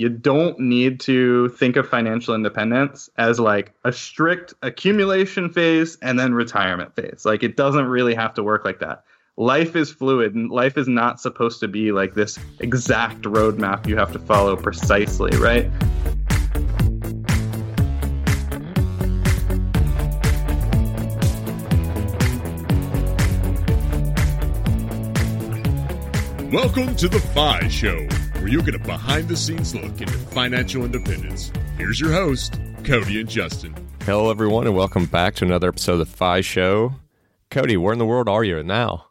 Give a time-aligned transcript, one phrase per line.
[0.00, 6.18] you don't need to think of financial independence as like a strict accumulation phase and
[6.18, 7.26] then retirement phase.
[7.26, 9.04] Like it doesn't really have to work like that.
[9.36, 13.94] Life is fluid and life is not supposed to be like this exact roadmap you
[13.98, 15.70] have to follow precisely, right?
[26.50, 28.08] Welcome to the FI Show,
[28.40, 31.52] where you'll get a behind the scenes look into financial independence.
[31.76, 33.74] Here's your host, Cody and Justin.
[34.06, 36.94] Hello, everyone, and welcome back to another episode of the FI Show.
[37.50, 39.08] Cody, where in the world are you now?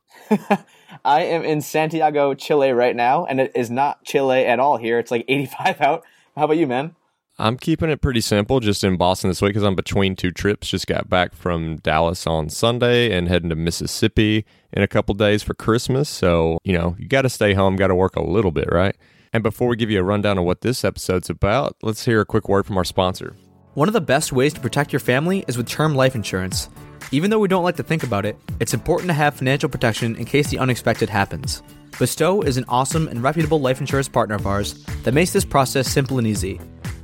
[1.05, 4.97] I am in Santiago, Chile right now, and it is not chilly at all here.
[4.97, 6.03] It's like 85 out.
[6.35, 6.95] How about you, man?
[7.37, 10.69] I'm keeping it pretty simple, just in Boston this week because I'm between two trips.
[10.69, 14.43] Just got back from Dallas on Sunday and heading to Mississippi
[14.73, 16.09] in a couple days for Christmas.
[16.09, 18.95] So, you know, you got to stay home, got to work a little bit, right?
[19.31, 22.25] And before we give you a rundown of what this episode's about, let's hear a
[22.25, 23.35] quick word from our sponsor.
[23.75, 26.69] One of the best ways to protect your family is with term life insurance.
[27.11, 30.15] Even though we don't like to think about it, it's important to have financial protection
[30.15, 31.61] in case the unexpected happens.
[31.99, 35.87] Bestow is an awesome and reputable life insurance partner of ours that makes this process
[35.87, 36.59] simple and easy.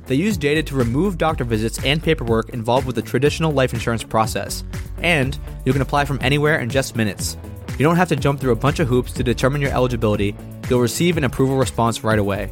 [0.06, 4.04] They use data to remove doctor visits and paperwork involved with the traditional life insurance
[4.04, 4.64] process,
[4.98, 7.36] and you can apply from anywhere in just minutes.
[7.78, 10.34] You don't have to jump through a bunch of hoops to determine your eligibility,
[10.68, 12.50] you'll receive an approval response right away.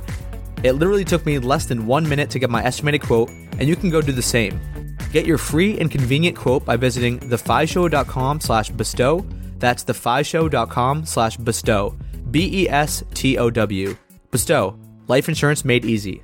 [0.63, 3.77] It literally took me less than one minute to get my estimated quote, and you
[3.77, 4.61] can go do the same.
[5.13, 9.27] Get your free and convenient quote by visiting thefishow.com slash bestow.
[9.59, 11.97] That's thefishow.com slash bestow.
[12.31, 13.97] B-E-S-T-O-W.
[14.31, 14.79] Bestow.
[15.07, 16.23] Life insurance made easy.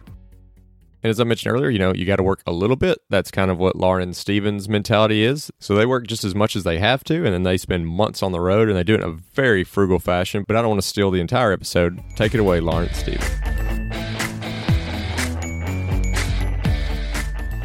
[1.03, 2.98] And as I mentioned earlier, you know, you got to work a little bit.
[3.09, 5.51] That's kind of what Lauren Stevens' mentality is.
[5.59, 8.23] So they work just as much as they have to, and then they spend months
[8.23, 10.45] on the road and they do it in a very frugal fashion.
[10.47, 11.98] But I don't want to steal the entire episode.
[12.17, 13.25] Take it away, Lauren Stevens.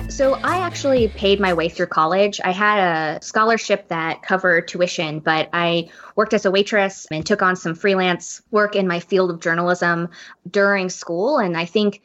[0.07, 2.39] So I actually paid my way through college.
[2.41, 7.41] I had a scholarship that covered tuition, but I worked as a waitress and took
[7.41, 10.07] on some freelance work in my field of journalism
[10.49, 11.37] during school.
[11.37, 12.01] And I think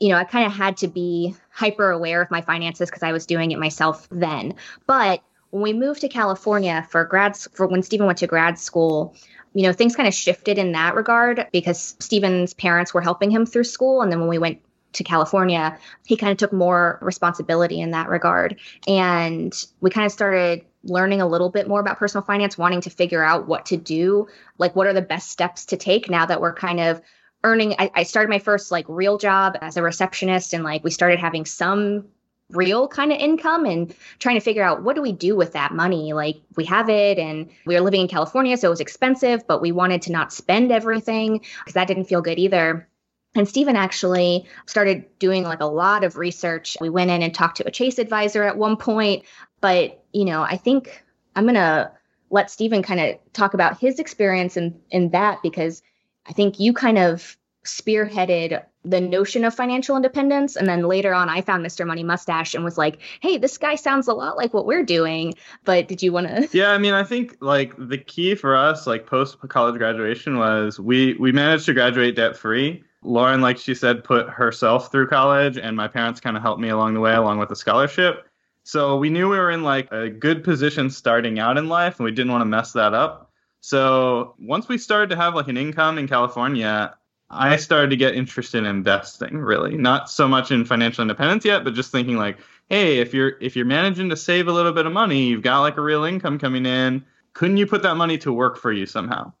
[0.00, 3.12] you know, I kind of had to be hyper aware of my finances because I
[3.12, 4.54] was doing it myself then.
[4.86, 9.14] But when we moved to California for grad for when Steven went to grad school,
[9.52, 13.44] you know, things kind of shifted in that regard because Steven's parents were helping him
[13.44, 14.60] through school and then when we went
[14.92, 18.58] to California, he kind of took more responsibility in that regard.
[18.88, 22.90] And we kind of started learning a little bit more about personal finance, wanting to
[22.90, 24.28] figure out what to do,
[24.58, 27.02] like what are the best steps to take now that we're kind of
[27.44, 30.90] earning I, I started my first like real job as a receptionist and like we
[30.90, 32.08] started having some
[32.50, 35.72] real kind of income and trying to figure out what do we do with that
[35.72, 39.46] money like we have it and we were living in california so it was expensive
[39.46, 42.88] but we wanted to not spend everything because that didn't feel good either
[43.34, 46.76] and Steven actually started doing like a lot of research.
[46.80, 49.24] We went in and talked to a Chase advisor at one point,
[49.60, 51.04] but you know, I think
[51.36, 51.92] I'm going to
[52.30, 55.82] let Steven kind of talk about his experience in in that because
[56.30, 60.54] I think you kind of spearheaded the notion of financial independence.
[60.54, 61.84] And then later on, I found Mr.
[61.84, 65.34] Money Mustache and was like, hey, this guy sounds a lot like what we're doing.
[65.64, 66.48] But did you want to?
[66.56, 70.78] Yeah, I mean, I think like the key for us, like post college graduation, was
[70.78, 72.84] we we managed to graduate debt free.
[73.02, 76.68] Lauren, like she said, put herself through college, and my parents kind of helped me
[76.68, 78.24] along the way, along with a scholarship.
[78.62, 82.04] So we knew we were in like a good position starting out in life, and
[82.04, 83.29] we didn't want to mess that up.
[83.60, 86.94] So once we started to have like an income in California,
[87.28, 89.76] I started to get interested in investing really.
[89.76, 92.38] Not so much in financial independence yet, but just thinking like,
[92.68, 95.60] hey, if you're if you're managing to save a little bit of money, you've got
[95.60, 97.04] like a real income coming in,
[97.34, 99.32] couldn't you put that money to work for you somehow?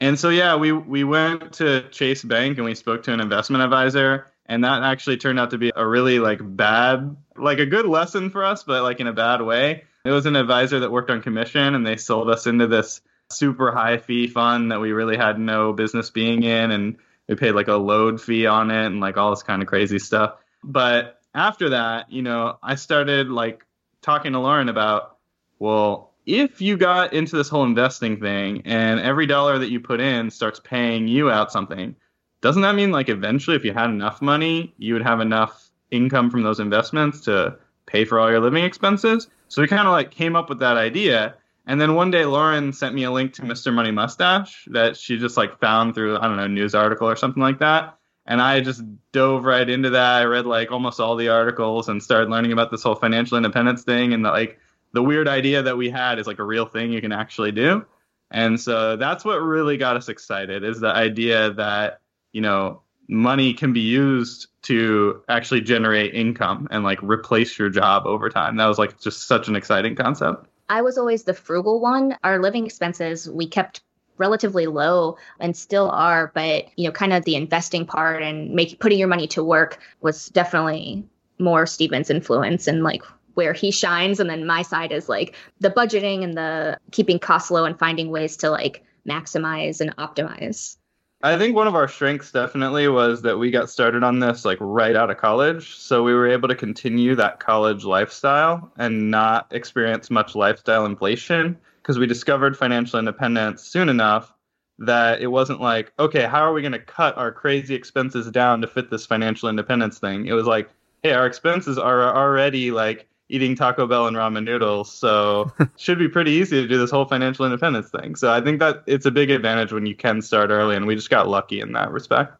[0.00, 3.64] And so yeah, we we went to Chase Bank and we spoke to an investment
[3.64, 7.86] advisor and that actually turned out to be a really like bad like a good
[7.86, 9.84] lesson for us, but like in a bad way.
[10.04, 13.00] It was an advisor that worked on commission and they sold us into this
[13.30, 16.96] super high fee fund that we really had no business being in and
[17.28, 19.98] we paid like a load fee on it and like all this kind of crazy
[19.98, 20.34] stuff.
[20.62, 23.64] But after that you know i started like
[24.02, 25.16] talking to lauren about
[25.58, 29.98] well if you got into this whole investing thing and every dollar that you put
[29.98, 31.96] in starts paying you out something
[32.42, 36.30] doesn't that mean like eventually if you had enough money you would have enough income
[36.30, 37.56] from those investments to
[37.86, 39.28] pay for all your living expenses?
[39.48, 41.34] So we kind of like came up with that idea
[41.66, 43.50] and then one day Lauren sent me a link to hmm.
[43.50, 43.72] Mr.
[43.72, 47.42] Money Mustache that she just like found through I don't know news article or something
[47.42, 47.98] like that.
[48.24, 50.20] And I just dove right into that.
[50.20, 53.82] I read like almost all the articles and started learning about this whole financial independence
[53.82, 54.58] thing and the, like
[54.92, 57.84] the weird idea that we had is like a real thing you can actually do.
[58.30, 62.00] And so that's what really got us excited is the idea that,
[62.32, 68.06] you know, money can be used to actually generate income and like replace your job
[68.06, 68.56] over time.
[68.56, 70.46] That was like just such an exciting concept.
[70.72, 72.16] I was always the frugal one.
[72.24, 73.82] Our living expenses we kept
[74.16, 78.80] relatively low and still are, but you know, kind of the investing part and make
[78.80, 81.04] putting your money to work was definitely
[81.38, 83.02] more Steven's influence and like
[83.34, 87.50] where he shines and then my side is like the budgeting and the keeping costs
[87.50, 90.78] low and finding ways to like maximize and optimize.
[91.24, 94.58] I think one of our strengths definitely was that we got started on this like
[94.60, 95.76] right out of college.
[95.76, 101.56] So we were able to continue that college lifestyle and not experience much lifestyle inflation
[101.80, 104.34] because we discovered financial independence soon enough
[104.78, 108.60] that it wasn't like, okay, how are we going to cut our crazy expenses down
[108.60, 110.26] to fit this financial independence thing?
[110.26, 110.68] It was like,
[111.04, 114.92] hey, our expenses are already like eating Taco Bell and ramen noodles.
[114.92, 118.14] So should be pretty easy to do this whole financial independence thing.
[118.16, 120.94] So I think that it's a big advantage when you can start early, and we
[120.94, 122.36] just got lucky in that respect.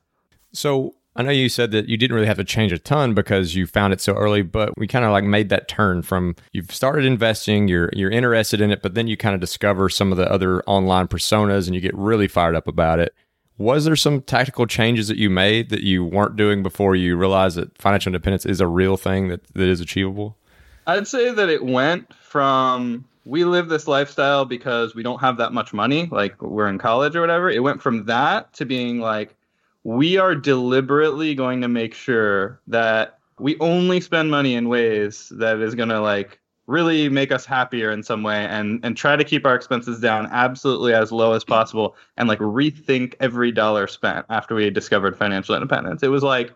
[0.53, 3.55] So I know you said that you didn't really have to change a ton because
[3.55, 6.73] you found it so early, but we kind of like made that turn from you've
[6.73, 10.17] started investing, you're you're interested in it, but then you kind of discover some of
[10.17, 13.15] the other online personas and you get really fired up about it.
[13.59, 17.57] Was there some tactical changes that you made that you weren't doing before you realized
[17.59, 20.39] that financial independence is a real thing that, that is achievable?
[20.87, 25.53] I'd say that it went from we live this lifestyle because we don't have that
[25.53, 27.51] much money, like we're in college or whatever.
[27.51, 29.37] It went from that to being like,
[29.85, 35.61] we are deliberately going to make sure that we only spend money in ways that
[35.61, 39.25] is going to like really make us happier in some way and and try to
[39.25, 44.25] keep our expenses down absolutely as low as possible and like rethink every dollar spent
[44.31, 46.03] after we discovered financial independence.
[46.03, 46.53] It was like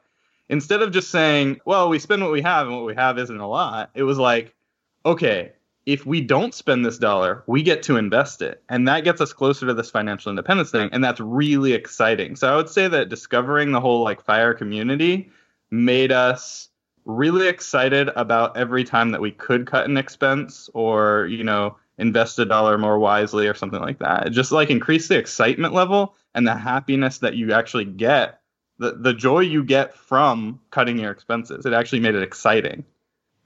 [0.49, 3.41] instead of just saying, well, we spend what we have and what we have isn't
[3.41, 4.55] a lot, it was like,
[5.05, 5.53] okay,
[5.87, 8.63] if we don't spend this dollar, we get to invest it.
[8.69, 10.89] And that gets us closer to this financial independence thing.
[10.93, 12.35] And that's really exciting.
[12.35, 15.31] So I would say that discovering the whole like fire community
[15.71, 16.69] made us
[17.05, 22.39] really excited about every time that we could cut an expense or, you know, invest
[22.41, 24.27] a dollar more wisely or something like that.
[24.27, 28.41] It just like increase the excitement level and the happiness that you actually get
[28.79, 31.67] the, the joy you get from cutting your expenses.
[31.67, 32.85] It actually made it exciting.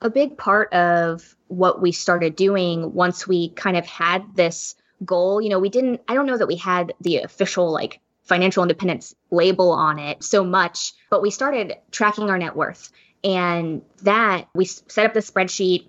[0.00, 4.74] A big part of what we started doing once we kind of had this
[5.04, 8.62] goal, you know, we didn't, I don't know that we had the official like financial
[8.62, 12.90] independence label on it so much, but we started tracking our net worth.
[13.22, 15.88] And that we set up the spreadsheet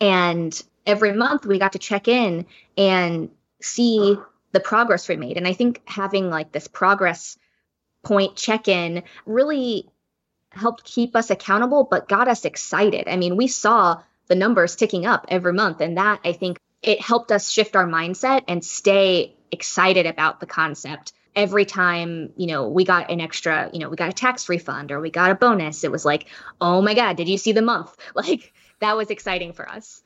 [0.00, 2.46] and every month we got to check in
[2.76, 3.30] and
[3.60, 4.16] see
[4.52, 5.36] the progress we made.
[5.36, 7.36] And I think having like this progress
[8.04, 9.88] point check in really
[10.50, 13.08] helped keep us accountable, but got us excited.
[13.08, 17.00] I mean, we saw the numbers ticking up every month, and that I think it
[17.00, 21.12] helped us shift our mindset and stay excited about the concept.
[21.34, 24.92] Every time, you know, we got an extra, you know, we got a tax refund
[24.92, 26.26] or we got a bonus, it was like,
[26.60, 27.96] oh my God, did you see the month?
[28.14, 30.02] Like, that was exciting for us.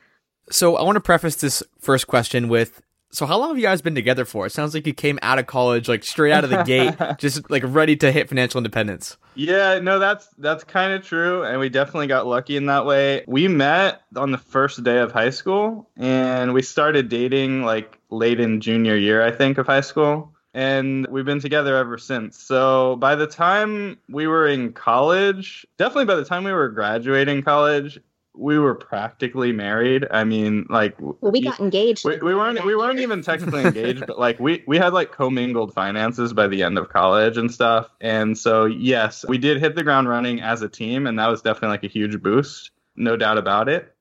[0.51, 3.81] So, I want to preface this first question with so how long have you guys
[3.81, 4.47] been together for?
[4.47, 7.51] It sounds like you came out of college like straight out of the gate, just
[7.51, 9.17] like ready to hit financial independence.
[9.35, 13.25] Yeah, no, that's that's kind of true, and we definitely got lucky in that way.
[13.27, 18.41] We met on the first day of high school, and we started dating like late
[18.41, 22.39] in junior year, I think, of high school, and we've been together ever since.
[22.39, 27.43] So by the time we were in college, definitely by the time we were graduating
[27.43, 27.99] college,
[28.39, 30.07] we were practically married.
[30.11, 32.05] I mean, like well, we got engaged.
[32.05, 35.75] We, we weren't we weren't even technically engaged, but like we we had like commingled
[35.75, 37.91] finances by the end of college and stuff.
[38.01, 41.43] And so yes, we did hit the ground running as a team, and that was
[41.43, 43.95] definitely like a huge boost, no doubt about it.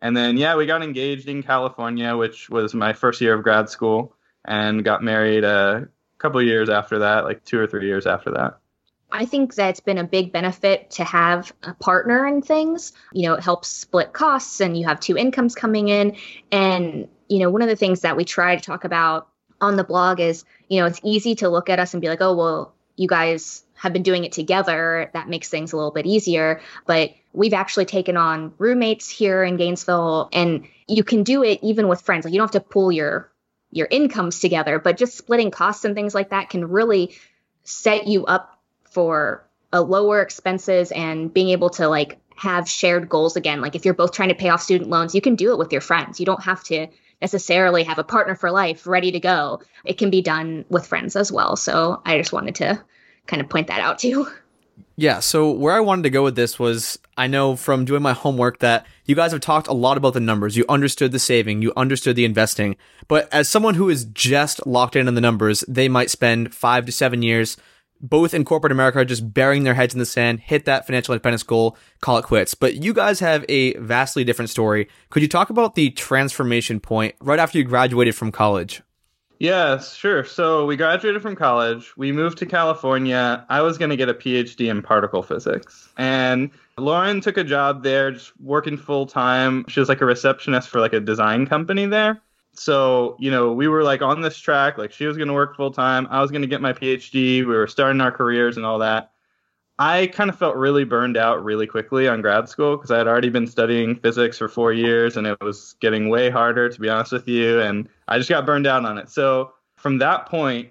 [0.00, 3.70] And then yeah, we got engaged in California, which was my first year of grad
[3.70, 4.14] school,
[4.44, 8.58] and got married a couple years after that, like two or three years after that.
[9.10, 12.92] I think that's been a big benefit to have a partner in things.
[13.12, 16.16] You know, it helps split costs and you have two incomes coming in.
[16.52, 19.28] And, you know, one of the things that we try to talk about
[19.60, 22.20] on the blog is, you know, it's easy to look at us and be like,
[22.20, 25.10] oh, well, you guys have been doing it together.
[25.14, 26.60] That makes things a little bit easier.
[26.84, 31.88] But we've actually taken on roommates here in Gainesville and you can do it even
[31.88, 32.24] with friends.
[32.24, 33.30] Like you don't have to pull your
[33.70, 37.14] your incomes together, but just splitting costs and things like that can really
[37.64, 38.57] set you up
[38.90, 43.60] for a lower expenses and being able to like have shared goals again.
[43.60, 45.72] Like if you're both trying to pay off student loans, you can do it with
[45.72, 46.20] your friends.
[46.20, 46.86] You don't have to
[47.20, 49.60] necessarily have a partner for life ready to go.
[49.84, 51.56] It can be done with friends as well.
[51.56, 52.82] So I just wanted to
[53.26, 54.26] kind of point that out too.
[55.00, 58.14] Yeah, so where I wanted to go with this was I know from doing my
[58.14, 60.56] homework that you guys have talked a lot about the numbers.
[60.56, 62.76] You understood the saving, you understood the investing.
[63.06, 66.84] But as someone who is just locked in on the numbers, they might spend five
[66.86, 67.56] to seven years
[68.00, 71.14] both in corporate America are just burying their heads in the sand, hit that financial
[71.14, 72.54] independence goal, call it quits.
[72.54, 74.88] But you guys have a vastly different story.
[75.10, 78.82] Could you talk about the transformation point right after you graduated from college?
[79.40, 80.24] Yes, sure.
[80.24, 81.96] So we graduated from college.
[81.96, 83.46] We moved to California.
[83.48, 85.88] I was going to get a PhD in particle physics.
[85.96, 89.64] And Lauren took a job there, just working full time.
[89.68, 92.20] She was like a receptionist for like a design company there.
[92.58, 94.78] So, you know, we were like on this track.
[94.78, 96.06] Like she was going to work full time.
[96.10, 97.38] I was going to get my PhD.
[97.38, 99.12] We were starting our careers and all that.
[99.78, 103.06] I kind of felt really burned out really quickly on grad school because I had
[103.06, 106.88] already been studying physics for four years and it was getting way harder, to be
[106.88, 107.60] honest with you.
[107.60, 109.08] And I just got burned out on it.
[109.08, 110.70] So from that point,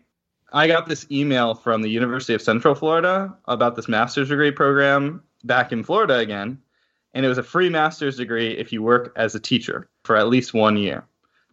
[0.51, 5.23] I got this email from the University of Central Florida about this master's degree program
[5.45, 6.59] back in Florida again.
[7.13, 10.27] And it was a free master's degree if you work as a teacher for at
[10.27, 11.05] least one year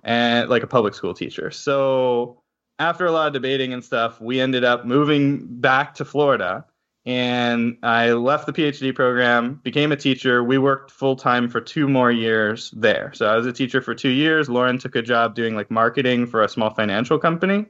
[0.04, 1.50] and like a public school teacher.
[1.50, 2.42] So
[2.78, 6.66] after a lot of debating and stuff, we ended up moving back to Florida
[7.06, 10.42] and I left the PhD program, became a teacher.
[10.42, 13.12] We worked full time for two more years there.
[13.14, 14.48] So I was a teacher for two years.
[14.48, 17.66] Lauren took a job doing like marketing for a small financial company.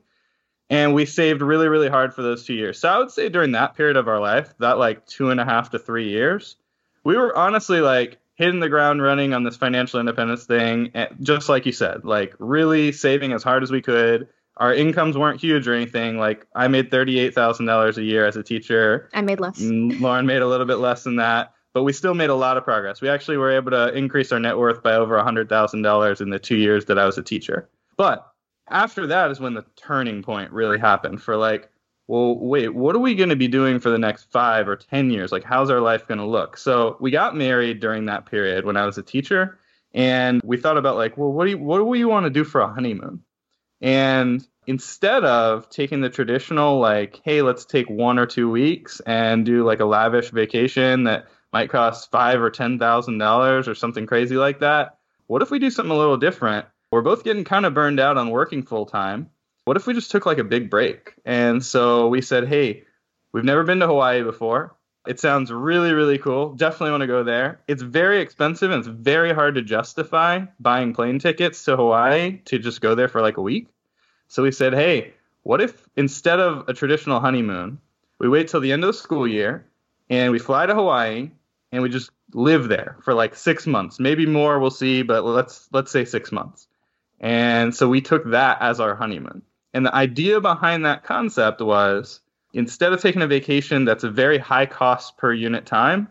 [0.70, 2.78] And we saved really, really hard for those two years.
[2.78, 5.44] So I would say during that period of our life, that like two and a
[5.44, 6.56] half to three years,
[7.02, 10.92] we were honestly like hitting the ground running on this financial independence thing.
[11.20, 15.40] Just like you said, like really saving as hard as we could our incomes weren't
[15.40, 16.18] huge or anything.
[16.18, 19.08] Like I made thirty-eight thousand dollars a year as a teacher.
[19.12, 19.60] I made less.
[19.60, 22.56] Mm, Lauren made a little bit less than that, but we still made a lot
[22.56, 23.00] of progress.
[23.00, 26.30] We actually were able to increase our net worth by over hundred thousand dollars in
[26.30, 27.68] the two years that I was a teacher.
[27.96, 28.26] But
[28.68, 31.20] after that is when the turning point really happened.
[31.20, 31.70] For like,
[32.06, 35.10] well, wait, what are we going to be doing for the next five or ten
[35.10, 35.32] years?
[35.32, 36.56] Like, how's our life going to look?
[36.56, 39.58] So we got married during that period when I was a teacher,
[39.92, 42.44] and we thought about like, well, what do you, what do we want to do
[42.44, 43.22] for a honeymoon?
[43.80, 49.44] And instead of taking the traditional, like, hey, let's take one or two weeks and
[49.44, 54.06] do like a lavish vacation that might cost five or ten thousand dollars or something
[54.06, 56.66] crazy like that, what if we do something a little different?
[56.90, 59.30] We're both getting kind of burned out on working full time.
[59.64, 61.14] What if we just took like a big break?
[61.24, 62.84] And so we said, hey,
[63.32, 64.74] we've never been to Hawaii before.
[65.06, 66.54] It sounds really, really cool.
[66.54, 67.60] Definitely want to go there.
[67.66, 72.58] It's very expensive and it's very hard to justify buying plane tickets to Hawaii to
[72.58, 73.68] just go there for like a week.
[74.28, 77.78] So we said, hey, what if instead of a traditional honeymoon,
[78.18, 79.66] we wait till the end of the school year
[80.08, 81.30] and we fly to Hawaii
[81.72, 85.68] and we just live there for like six months, maybe more, we'll see, but let's
[85.72, 86.66] let's say six months.
[87.20, 89.42] And so we took that as our honeymoon.
[89.74, 92.20] And the idea behind that concept was
[92.52, 96.08] instead of taking a vacation that's a very high cost per unit time,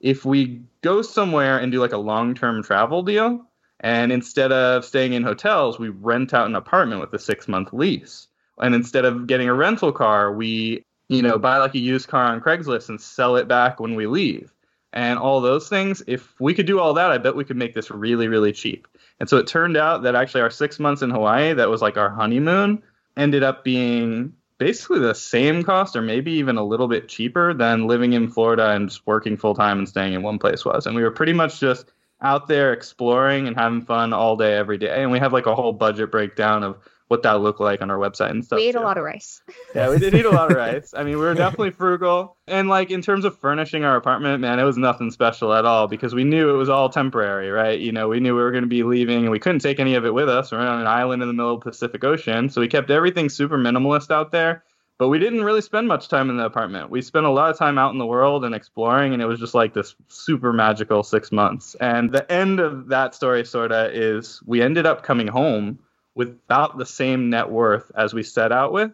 [0.00, 3.46] if we go somewhere and do like a long term travel deal,
[3.80, 7.72] and instead of staying in hotels, we rent out an apartment with a six month
[7.72, 8.26] lease.
[8.60, 12.24] And instead of getting a rental car, we, you know, buy like a used car
[12.24, 14.52] on Craigslist and sell it back when we leave.
[14.92, 17.74] And all those things, if we could do all that, I bet we could make
[17.74, 18.86] this really, really cheap.
[19.20, 21.96] And so it turned out that actually our six months in Hawaii, that was like
[21.96, 22.82] our honeymoon,
[23.16, 27.86] ended up being basically the same cost or maybe even a little bit cheaper than
[27.86, 30.86] living in Florida and just working full time and staying in one place was.
[30.86, 31.92] And we were pretty much just
[32.22, 35.02] out there exploring and having fun all day, every day.
[35.02, 37.98] And we have like a whole budget breakdown of what that looked like on our
[37.98, 38.58] website and stuff.
[38.58, 38.78] We ate too.
[38.78, 39.42] a lot of rice.
[39.74, 40.94] Yeah, we did eat a lot of rice.
[40.96, 42.36] I mean, we were definitely frugal.
[42.46, 45.86] And like in terms of furnishing our apartment, man, it was nothing special at all
[45.86, 47.78] because we knew it was all temporary, right?
[47.78, 49.94] You know, we knew we were going to be leaving and we couldn't take any
[49.94, 50.50] of it with us.
[50.50, 52.48] We're on an island in the middle of the Pacific Ocean.
[52.48, 54.64] So we kept everything super minimalist out there
[54.98, 56.90] but we didn't really spend much time in the apartment.
[56.90, 59.40] We spent a lot of time out in the world and exploring, and it was
[59.40, 61.74] just like this super magical six months.
[61.80, 65.80] And the end of that story, sorta, is we ended up coming home
[66.14, 68.92] with about the same net worth as we set out with,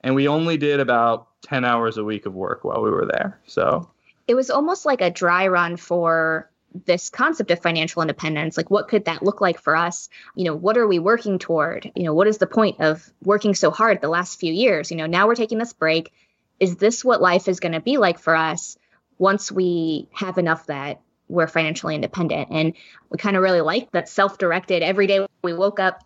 [0.00, 3.40] and we only did about 10 hours a week of work while we were there.
[3.46, 3.90] So
[4.26, 6.50] it was almost like a dry run for
[6.86, 8.56] this concept of financial independence.
[8.56, 10.08] Like what could that look like for us?
[10.34, 11.90] You know what are we working toward?
[11.94, 14.90] You know what is the point of working so hard the last few years?
[14.90, 16.12] You know now we're taking this break.
[16.58, 18.78] Is this what life is going to be like for us
[19.18, 22.48] once we have enough that we're financially independent?
[22.50, 22.74] And
[23.10, 26.02] we kind of really like that self-directed every day we woke up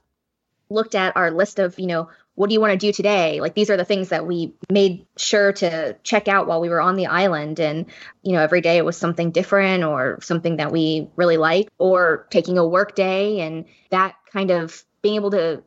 [0.69, 3.41] looked at our list of you know what do you want to do today?
[3.41, 6.83] Like these are the things that we made sure to check out while we were
[6.83, 7.59] on the island.
[7.59, 7.87] And
[8.23, 12.27] you know every day it was something different or something that we really like or
[12.31, 13.41] taking a work day.
[13.41, 15.63] And that kind of being able to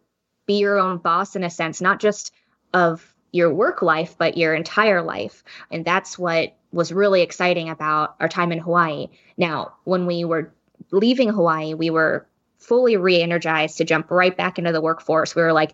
[0.46, 2.32] be your own boss in a sense not just
[2.74, 5.44] of your work life but your entire life.
[5.72, 9.08] And that's what was really exciting about our time in Hawaii.
[9.38, 10.53] Now when we were
[10.91, 12.27] leaving Hawaii we were
[12.60, 15.74] fully re-energized to jump right back into the workforce we were like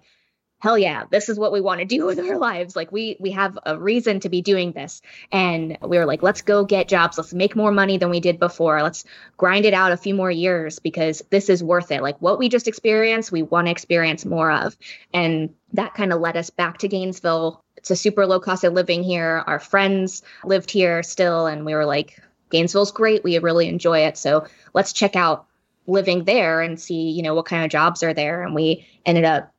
[0.60, 2.75] hell yeah, this is what we want to do with our lives.
[2.75, 5.01] Like we we have a reason to be doing this.
[5.32, 7.18] And we were like, let's go get jobs.
[7.18, 8.82] Let's make more money than we did before.
[8.82, 9.06] Let's
[9.38, 12.01] grind it out a few more years because this is worth it.
[12.01, 14.75] Like what we just experienced, we want to experience more of.
[15.13, 17.62] And that kind of led us back to Gainesville.
[17.77, 19.44] It's a super low cost of living here.
[19.46, 23.24] Our friends lived here still and we were like, Gainesville's great.
[23.24, 24.18] We really enjoy it.
[24.18, 25.46] So let's check out
[25.88, 28.44] living there and see, you know, what kind of jobs are there.
[28.44, 29.51] And we ended up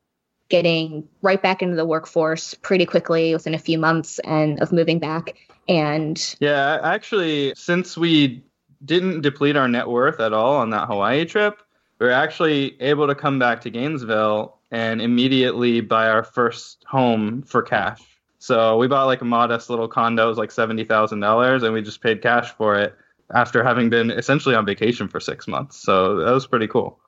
[0.49, 4.99] getting right back into the workforce pretty quickly within a few months and of moving
[4.99, 5.35] back.
[5.69, 8.43] And yeah, actually, since we
[8.85, 11.61] didn't deplete our net worth at all on that Hawaii trip,
[11.99, 17.43] we were actually able to come back to Gainesville and immediately buy our first home
[17.43, 18.01] for cash.
[18.39, 21.73] So we bought like a modest little condo, it was like seventy thousand dollars, and
[21.73, 22.95] we just paid cash for it
[23.35, 25.77] after having been essentially on vacation for six months.
[25.77, 27.01] So that was pretty cool.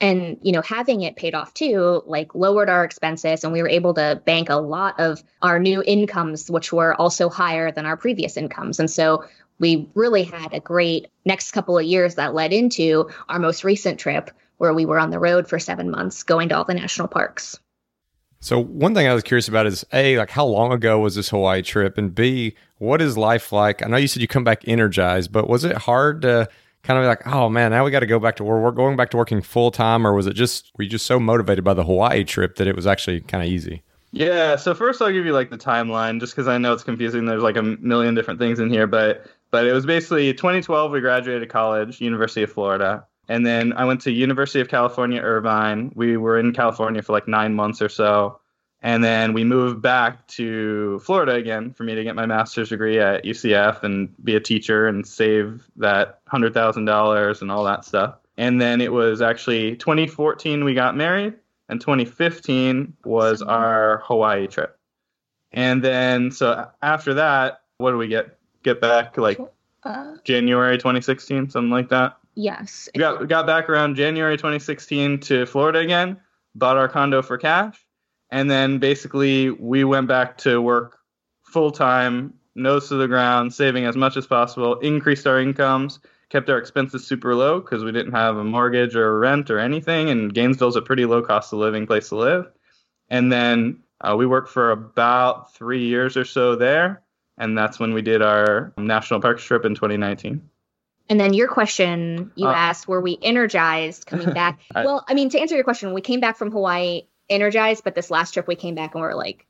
[0.00, 3.68] And you know having it paid off too like lowered our expenses and we were
[3.68, 7.98] able to bank a lot of our new incomes which were also higher than our
[7.98, 8.80] previous incomes.
[8.80, 9.24] And so
[9.58, 14.00] we really had a great next couple of years that led into our most recent
[14.00, 17.08] trip where we were on the road for 7 months going to all the national
[17.08, 17.58] parks
[18.40, 21.28] so one thing I was curious about is a like how long ago was this
[21.28, 23.84] Hawaii trip, and b what is life like?
[23.84, 26.48] I know you said you come back energized, but was it hard to
[26.82, 28.62] kind of like, oh man, now we got to go back to work.
[28.62, 31.20] We're going back to working full time, or was it just were you just so
[31.20, 33.82] motivated by the Hawaii trip that it was actually kind of easy?
[34.12, 34.56] Yeah.
[34.56, 37.26] So first, I'll give you like the timeline, just because I know it's confusing.
[37.26, 40.90] There's like a million different things in here, but but it was basically 2012.
[40.90, 45.92] We graduated college, University of Florida, and then I went to University of California, Irvine.
[45.94, 48.40] We were in California for like nine months or so.
[48.82, 52.98] And then we moved back to Florida again for me to get my master's degree
[52.98, 58.16] at UCF and be a teacher and save that $100,000 and all that stuff.
[58.36, 61.34] And then it was actually 2014 we got married,
[61.68, 64.76] and 2015 was our Hawaii trip.
[65.52, 69.38] And then so after that, what do we get get back like
[69.84, 72.16] uh, January 2016, something like that?
[72.40, 72.88] Yes.
[72.94, 76.18] We got we got back around January 2016 to Florida again,
[76.54, 77.84] bought our condo for cash
[78.30, 80.98] and then basically we went back to work
[81.42, 85.98] full time, nose to the ground, saving as much as possible, increased our incomes,
[86.28, 90.10] kept our expenses super low because we didn't have a mortgage or rent or anything.
[90.10, 92.50] And Gainesville's a pretty low cost of living place to live.
[93.08, 97.02] And then uh, we worked for about three years or so there.
[97.36, 100.49] And that's when we did our national parks trip in 2019.
[101.10, 104.60] And then your question, you uh, asked, were we energized coming back?
[104.74, 107.82] I, well, I mean, to answer your question, we came back from Hawaii energized.
[107.84, 109.44] But this last trip, we came back and we are like,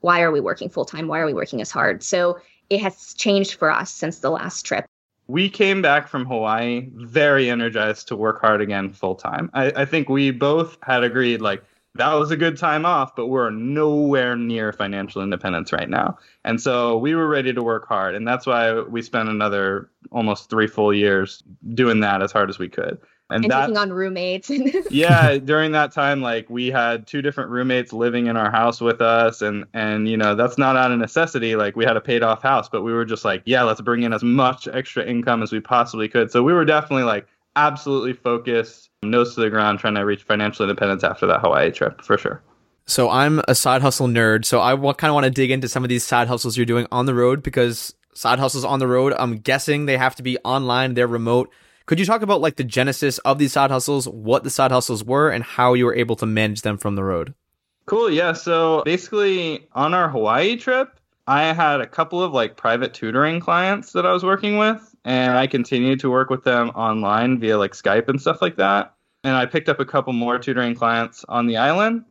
[0.00, 1.08] why are we working full time?
[1.08, 2.02] Why are we working as hard?
[2.02, 4.84] So it has changed for us since the last trip.
[5.26, 9.50] We came back from Hawaii very energized to work hard again full time.
[9.54, 11.64] I, I think we both had agreed like
[11.96, 16.18] that was a good time off, but we're nowhere near financial independence right now.
[16.44, 18.14] And so we were ready to work hard.
[18.14, 21.42] And that's why we spent another almost three full years
[21.74, 22.98] doing that as hard as we could
[23.30, 24.50] and, and that, taking on roommates.
[24.90, 29.00] yeah, during that time, like we had two different roommates living in our house with
[29.00, 31.56] us, and and you know that's not out of necessity.
[31.56, 34.04] Like we had a paid off house, but we were just like, yeah, let's bring
[34.04, 36.30] in as much extra income as we possibly could.
[36.30, 40.64] So we were definitely like absolutely focused, nose to the ground, trying to reach financial
[40.64, 42.42] independence after that Hawaii trip for sure.
[42.86, 44.44] So I'm a side hustle nerd.
[44.44, 46.86] So I kind of want to dig into some of these side hustles you're doing
[46.92, 50.38] on the road because side hustles on the road, I'm guessing they have to be
[50.44, 51.50] online, they're remote.
[51.86, 55.04] Could you talk about like the genesis of these side hustles, what the side hustles
[55.04, 57.34] were, and how you were able to manage them from the road?
[57.86, 58.10] Cool.
[58.10, 58.32] Yeah.
[58.32, 63.92] So basically, on our Hawaii trip, I had a couple of like private tutoring clients
[63.92, 67.72] that I was working with, and I continued to work with them online via like
[67.72, 68.95] Skype and stuff like that.
[69.26, 72.04] And I picked up a couple more tutoring clients on the island.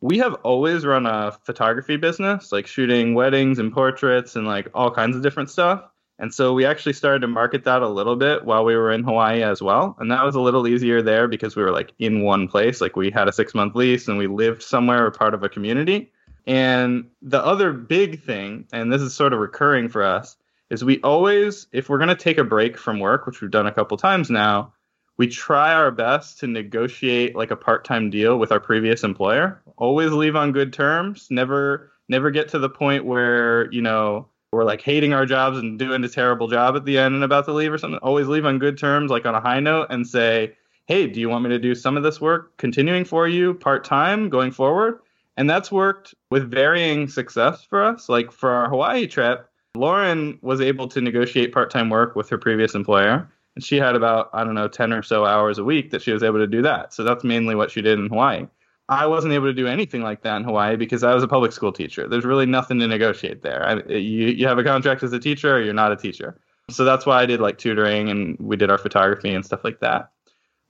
[0.00, 4.92] We have always run a photography business, like shooting weddings and portraits and like all
[4.92, 5.82] kinds of different stuff.
[6.20, 9.02] And so we actually started to market that a little bit while we were in
[9.02, 9.96] Hawaii as well.
[9.98, 12.80] And that was a little easier there because we were like in one place.
[12.80, 15.48] Like we had a six month lease and we lived somewhere or part of a
[15.48, 16.12] community.
[16.46, 20.36] And the other big thing, and this is sort of recurring for us,
[20.70, 23.66] is we always, if we're going to take a break from work, which we've done
[23.66, 24.72] a couple times now,
[25.16, 29.60] we try our best to negotiate like a part-time deal with our previous employer.
[29.76, 31.28] Always leave on good terms.
[31.30, 35.78] Never never get to the point where, you know, we're like hating our jobs and
[35.78, 38.44] doing a terrible job at the end and about to leave or something, always leave
[38.44, 41.50] on good terms, like on a high note, and say, hey, do you want me
[41.50, 44.98] to do some of this work continuing for you part time going forward?
[45.36, 48.08] And that's worked with varying success for us.
[48.08, 52.38] Like for our Hawaii trip, Lauren was able to negotiate part time work with her
[52.38, 53.30] previous employer.
[53.56, 56.12] And she had about, I don't know, 10 or so hours a week that she
[56.12, 56.94] was able to do that.
[56.94, 58.46] So that's mainly what she did in Hawaii.
[58.88, 61.52] I wasn't able to do anything like that in Hawaii because I was a public
[61.52, 62.08] school teacher.
[62.08, 63.64] There's really nothing to negotiate there.
[63.64, 66.40] I, you, you have a contract as a teacher or you're not a teacher.
[66.70, 69.80] So that's why I did like tutoring and we did our photography and stuff like
[69.80, 70.10] that.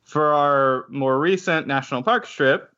[0.02, 2.70] For our more recent national park trip,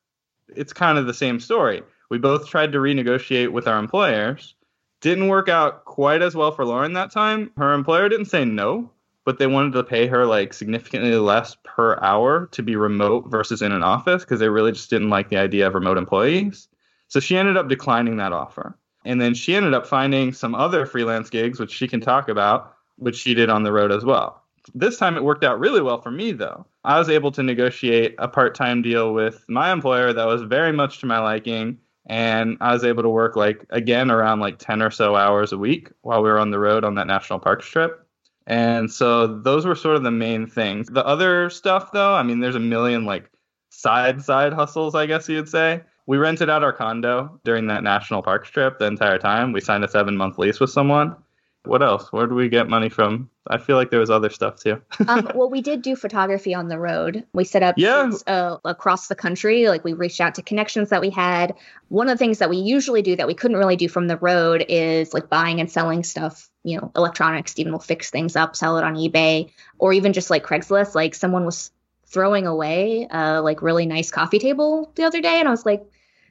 [0.55, 1.83] it's kind of the same story.
[2.09, 4.55] We both tried to renegotiate with our employers.
[5.01, 7.51] Didn't work out quite as well for Lauren that time.
[7.57, 8.91] Her employer didn't say no,
[9.25, 13.63] but they wanted to pay her like significantly less per hour to be remote versus
[13.63, 16.69] in an office because they really just didn't like the idea of remote employees.
[17.09, 18.77] So she ended up declining that offer.
[19.05, 22.75] And then she ended up finding some other freelance gigs, which she can talk about,
[22.97, 24.43] which she did on the road as well.
[24.75, 26.67] This time it worked out really well for me, though.
[26.85, 30.73] I was able to negotiate a part time deal with my employer that was very
[30.73, 31.79] much to my liking.
[32.07, 35.59] And I was able to work like, again, around like 10 or so hours a
[35.59, 38.02] week while we were on the road on that national parks trip.
[38.47, 40.89] And so those were sort of the main things.
[40.89, 43.31] The other stuff, though, I mean, there's a million like
[43.71, 45.83] side side hustles, I guess you'd say.
[46.07, 49.53] We rented out our condo during that national parks trip the entire time.
[49.53, 51.17] We signed a seven month lease with someone.
[51.65, 52.13] What else?
[52.13, 53.31] Where do we get money from?
[53.47, 54.83] I feel like there was other stuff too.
[55.09, 57.25] um, well, we did do photography on the road.
[57.35, 58.11] We set up Yeah.
[58.27, 59.69] uh, across the country.
[59.69, 61.55] Like we reached out to connections that we had.
[61.89, 64.17] One of the things that we usually do that we couldn't really do from the
[64.17, 66.51] road is like buying and selling stuff.
[66.65, 67.53] You know, electronics.
[67.53, 70.95] Steven will fix things up, sell it on eBay, or even just like Craigslist.
[70.97, 71.71] Like someone was
[72.07, 75.85] throwing away a like really nice coffee table the other day, and I was like.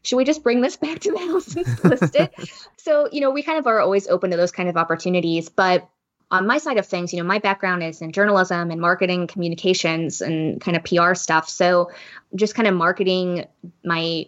[0.04, 2.34] Should we just bring this back to the house and list it?
[2.78, 5.50] so, you know, we kind of are always open to those kind of opportunities.
[5.50, 5.88] But
[6.32, 10.22] on my side of things, you know, my background is in journalism and marketing communications
[10.22, 11.50] and kind of PR stuff.
[11.50, 11.92] So
[12.36, 13.46] just kind of marketing
[13.84, 14.28] my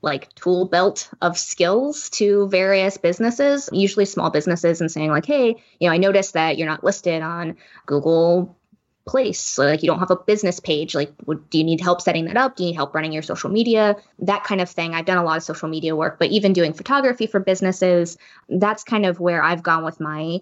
[0.00, 5.56] like tool belt of skills to various businesses, usually small businesses, and saying, like, hey,
[5.80, 8.56] you know, I noticed that you're not listed on Google
[9.06, 9.40] place.
[9.40, 11.12] So like you don't have a business page like
[11.50, 12.56] do you need help setting that up?
[12.56, 13.96] Do you need help running your social media?
[14.20, 14.94] That kind of thing.
[14.94, 18.16] I've done a lot of social media work but even doing photography for businesses
[18.48, 20.40] that's kind of where i've gone with my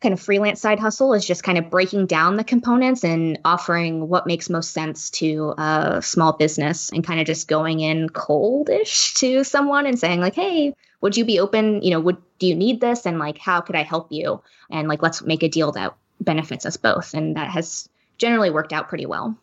[0.00, 4.08] kind of freelance side hustle is just kind of breaking down the components and offering
[4.08, 9.14] what makes most sense to a small business and kind of just going in coldish
[9.14, 11.82] to someone and saying like hey would you be open?
[11.82, 13.06] You know would do you need this?
[13.06, 14.42] And like how could i help you?
[14.70, 18.72] And like let's make a deal that benefits us both and that has generally worked
[18.72, 19.36] out pretty well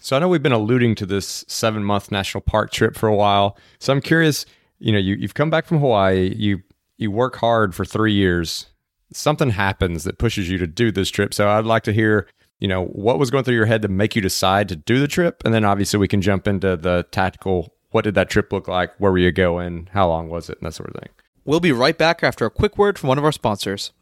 [0.00, 3.14] So I know we've been alluding to this seven month national park trip for a
[3.14, 3.56] while.
[3.78, 4.46] So I'm curious,
[4.78, 6.62] you know, you, you've come back from Hawaii, you
[6.98, 8.66] you work hard for three years.
[9.12, 11.34] Something happens that pushes you to do this trip.
[11.34, 12.26] So I'd like to hear,
[12.58, 15.08] you know, what was going through your head to make you decide to do the
[15.08, 15.42] trip?
[15.44, 18.92] And then obviously we can jump into the tactical what did that trip look like?
[18.98, 19.88] Where were you going?
[19.92, 20.58] How long was it?
[20.58, 21.10] And that sort of thing.
[21.44, 23.92] We'll be right back after a quick word from one of our sponsors.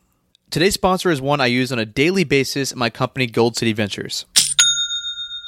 [0.51, 3.73] Today's sponsor is one I use on a daily basis at my company, Gold City
[3.73, 4.27] Ventures.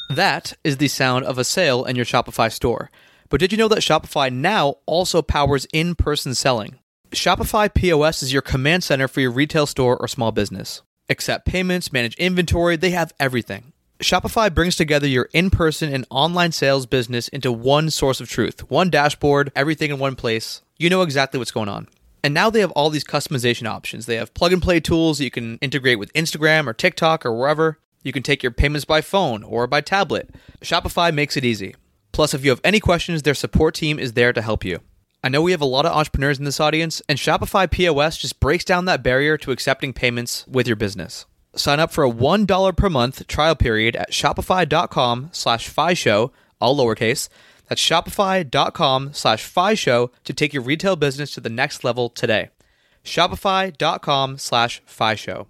[0.09, 2.88] That is the sound of a sale in your Shopify store.
[3.29, 6.79] But did you know that Shopify now also powers in person selling?
[7.11, 10.83] Shopify POS is your command center for your retail store or small business.
[11.09, 13.73] Accept payments, manage inventory, they have everything.
[13.99, 18.71] Shopify brings together your in person and online sales business into one source of truth,
[18.71, 20.62] one dashboard, everything in one place.
[20.77, 21.88] You know exactly what's going on.
[22.24, 24.06] And now they have all these customization options.
[24.06, 27.78] They have plug and play tools you can integrate with Instagram or TikTok or wherever.
[28.04, 30.30] You can take your payments by phone or by tablet.
[30.61, 31.74] Shopify makes it easy.
[32.12, 34.80] Plus, if you have any questions, their support team is there to help you.
[35.24, 38.40] I know we have a lot of entrepreneurs in this audience, and Shopify POS just
[38.40, 41.26] breaks down that barrier to accepting payments with your business.
[41.54, 47.28] Sign up for a $1 per month trial period at shopify.com slash show, all lowercase.
[47.68, 52.51] That's shopify.com slash show to take your retail business to the next level today.
[53.05, 54.83] Shopify.com slash
[55.16, 55.46] show.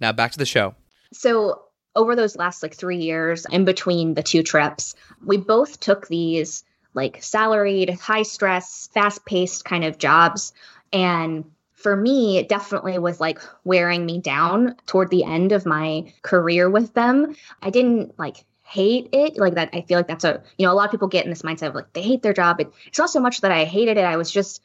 [0.00, 0.74] Now back to the show.
[1.12, 1.62] So
[1.96, 6.64] over those last like three years in between the two trips, we both took these
[6.94, 10.52] like salaried, high stress, fast paced kind of jobs.
[10.92, 16.12] And for me, it definitely was like wearing me down toward the end of my
[16.22, 17.34] career with them.
[17.62, 19.70] I didn't like hate it like that.
[19.72, 21.68] I feel like that's a, you know, a lot of people get in this mindset
[21.68, 22.60] of like they hate their job.
[22.60, 24.04] It, it's not so much that I hated it.
[24.04, 24.62] I was just,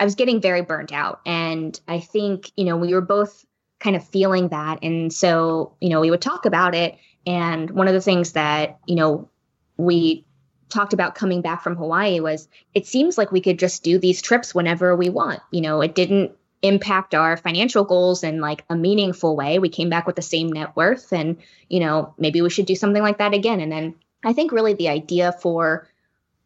[0.00, 1.20] I was getting very burnt out.
[1.26, 3.44] And I think, you know, we were both
[3.78, 4.78] kind of feeling that.
[4.82, 6.96] And so, you know, we would talk about it.
[7.26, 9.28] And one of the things that, you know,
[9.76, 10.24] we
[10.70, 14.22] talked about coming back from Hawaii was it seems like we could just do these
[14.22, 15.40] trips whenever we want.
[15.50, 19.58] You know, it didn't impact our financial goals in like a meaningful way.
[19.58, 21.36] We came back with the same net worth and,
[21.68, 23.60] you know, maybe we should do something like that again.
[23.60, 23.94] And then
[24.24, 25.88] I think really the idea for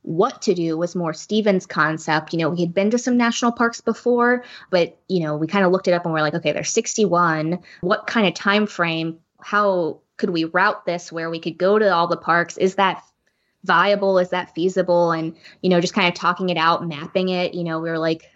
[0.02, 2.32] what to do was more Steven's concept.
[2.32, 5.66] You know, we had been to some national parks before, but you know, we kind
[5.66, 7.58] of looked it up and we're like, okay, there's 61.
[7.82, 9.18] What kind of time frame?
[9.40, 12.56] How could we route this where we could go to all the parks?
[12.56, 13.02] Is that
[13.64, 14.18] viable?
[14.18, 15.12] Is that feasible?
[15.12, 17.98] And, you know, just kind of talking it out, mapping it, you know, we were
[17.98, 18.30] like,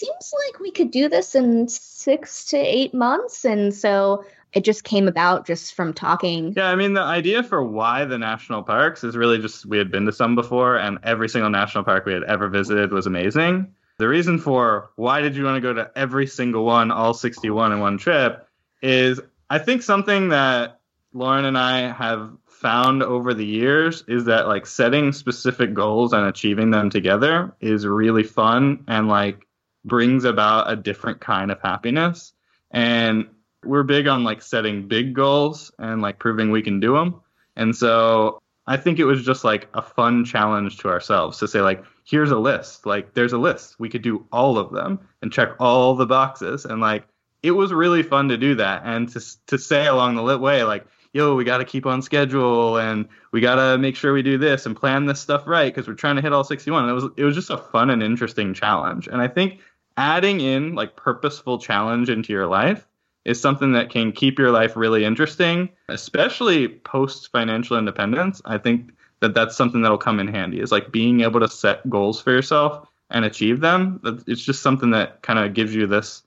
[0.00, 3.44] seems like we could do this in six to eight months.
[3.44, 6.54] And so it just came about just from talking.
[6.56, 9.90] Yeah, I mean, the idea for why the national parks is really just we had
[9.90, 13.72] been to some before, and every single national park we had ever visited was amazing.
[13.98, 17.72] The reason for why did you want to go to every single one, all 61
[17.72, 18.48] in one trip,
[18.82, 20.80] is I think something that
[21.12, 26.26] Lauren and I have found over the years is that like setting specific goals and
[26.26, 29.46] achieving them together is really fun and like
[29.84, 32.32] brings about a different kind of happiness.
[32.70, 33.26] And
[33.64, 37.20] we're big on like setting big goals and like proving we can do them.
[37.56, 41.60] And so I think it was just like a fun challenge to ourselves to say
[41.60, 42.86] like here's a list.
[42.86, 43.78] Like there's a list.
[43.78, 47.04] We could do all of them and check all the boxes and like
[47.42, 50.62] it was really fun to do that and to to say along the lit way
[50.62, 54.22] like yo we got to keep on schedule and we got to make sure we
[54.22, 56.90] do this and plan this stuff right because we're trying to hit all 61 and
[56.90, 59.60] it was it was just a fun and interesting challenge and i think
[60.00, 62.88] adding in like purposeful challenge into your life
[63.26, 68.40] is something that can keep your life really interesting, especially post financial independence.
[68.46, 71.88] I think that that's something that'll come in handy is like being able to set
[71.90, 74.00] goals for yourself and achieve them.
[74.26, 76.22] It's just something that kind of gives you this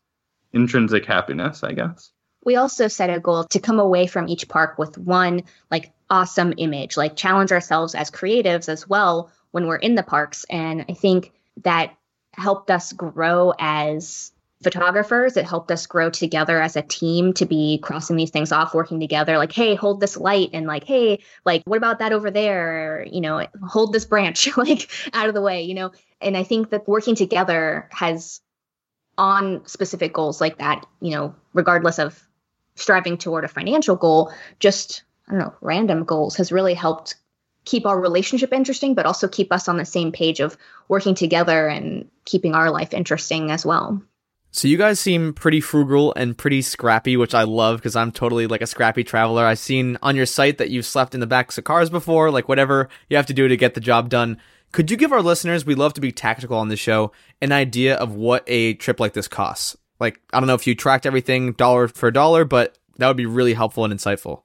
[0.53, 2.11] intrinsic happiness, I guess.
[2.45, 6.53] We also set a goal to come away from each park with one like awesome
[6.57, 10.45] image, like challenge ourselves as creatives as well when we're in the parks.
[10.47, 11.31] And I think
[11.63, 11.95] that
[12.33, 14.31] helped us grow as
[14.63, 15.37] photographers.
[15.37, 18.99] It helped us grow together as a team to be crossing these things off, working
[18.99, 19.37] together.
[19.37, 23.01] Like, hey, hold this light, and like, hey, like, what about that over there?
[23.01, 25.63] Or, you know, hold this branch like out of the way.
[25.63, 25.91] You know,
[26.21, 28.41] and I think that working together has
[29.17, 30.85] on specific goals like that.
[31.01, 32.19] You know, regardless of
[32.75, 37.15] striving toward a financial goal, just I don't know, random goals has really helped
[37.65, 41.67] keep our relationship interesting, but also keep us on the same page of working together
[41.67, 44.01] and keeping our life interesting as well.
[44.55, 48.45] So you guys seem pretty frugal and pretty scrappy, which I love because I'm totally
[48.45, 49.45] like a scrappy traveler.
[49.45, 52.47] I've seen on your site that you've slept in the backs of cars before, like
[52.47, 54.37] whatever you have to do to get the job done.
[54.71, 57.95] Could you give our listeners, we love to be tactical on the show, an idea
[57.95, 59.75] of what a trip like this costs?
[59.99, 63.25] Like, I don't know if you tracked everything dollar for dollar, but that would be
[63.25, 64.43] really helpful and insightful.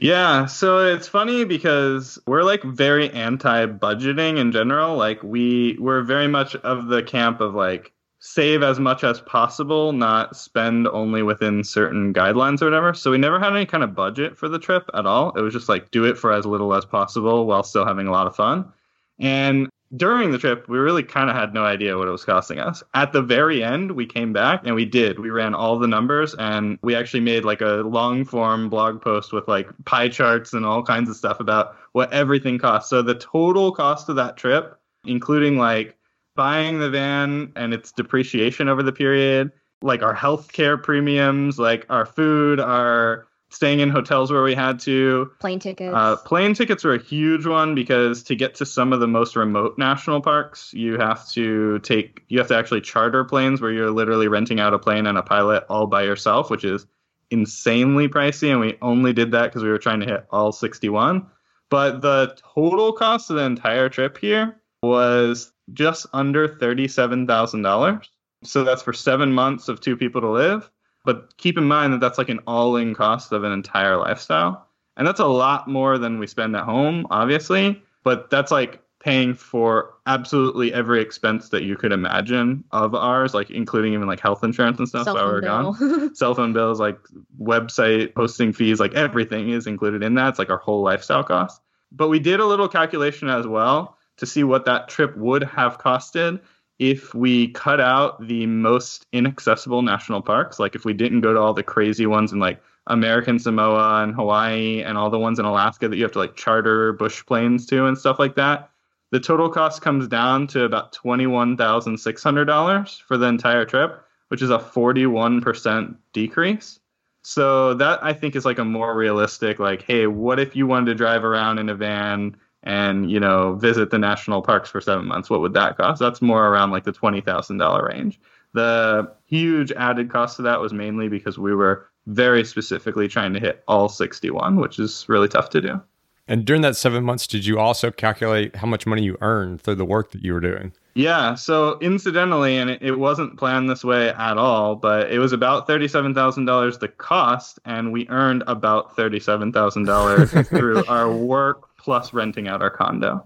[0.00, 4.96] Yeah, so it's funny because we're like very anti budgeting in general.
[4.96, 9.92] Like we we're very much of the camp of like save as much as possible,
[9.92, 12.94] not spend only within certain guidelines or whatever.
[12.94, 15.32] So we never had any kind of budget for the trip at all.
[15.36, 18.12] It was just like do it for as little as possible while still having a
[18.12, 18.72] lot of fun.
[19.18, 22.60] And during the trip, we really kind of had no idea what it was costing
[22.60, 22.82] us.
[22.94, 25.18] At the very end, we came back and we did.
[25.18, 29.32] We ran all the numbers and we actually made like a long form blog post
[29.32, 32.88] with like pie charts and all kinds of stuff about what everything costs.
[32.88, 35.96] So the total cost of that trip, including like
[36.36, 39.50] buying the van and its depreciation over the period,
[39.82, 45.30] like our healthcare premiums, like our food, our staying in hotels where we had to.
[45.40, 45.92] Plane tickets.
[45.94, 49.36] Uh, plane tickets were a huge one because to get to some of the most
[49.36, 53.90] remote national parks, you have to take, you have to actually charter planes where you're
[53.90, 56.86] literally renting out a plane and a pilot all by yourself, which is
[57.30, 58.50] insanely pricey.
[58.50, 61.26] And we only did that because we were trying to hit all 61.
[61.70, 68.06] But the total cost of the entire trip here was just under $37,000.
[68.42, 70.70] So that's for seven months of two people to live.
[71.10, 74.68] But keep in mind that that's like an all in cost of an entire lifestyle.
[74.96, 77.82] And that's a lot more than we spend at home, obviously.
[78.04, 83.50] But that's like paying for absolutely every expense that you could imagine of ours, like
[83.50, 86.14] including even like health insurance and stuff while we're gone.
[86.14, 87.00] Cell phone bills, like
[87.42, 90.28] website hosting fees, like everything is included in that.
[90.28, 91.60] It's like our whole lifestyle cost.
[91.90, 95.76] But we did a little calculation as well to see what that trip would have
[95.78, 96.40] costed
[96.80, 101.38] if we cut out the most inaccessible national parks, like if we didn't go to
[101.38, 105.44] all the crazy ones in like American Samoa and Hawaii and all the ones in
[105.44, 108.70] Alaska that you have to like charter bush planes to and stuff like that,
[109.10, 114.58] the total cost comes down to about $21,600 for the entire trip, which is a
[114.58, 116.80] 41% decrease.
[117.22, 120.86] So that I think is like a more realistic, like, hey, what if you wanted
[120.86, 125.06] to drive around in a van and you know visit the national parks for seven
[125.06, 126.00] months what would that cost?
[126.00, 128.20] That's more around like the $20000 range.
[128.52, 133.40] The huge added cost of that was mainly because we were very specifically trying to
[133.40, 135.80] hit all 61 which is really tough to do.
[136.26, 139.76] And during that seven months did you also calculate how much money you earned through
[139.76, 143.84] the work that you were doing Yeah, so incidentally, and it, it wasn't planned this
[143.84, 148.42] way at all, but it was about thirty-seven thousand dollars the cost, and we earned
[148.46, 153.24] about thirty-seven thousand dollars through our work plus renting out our condo.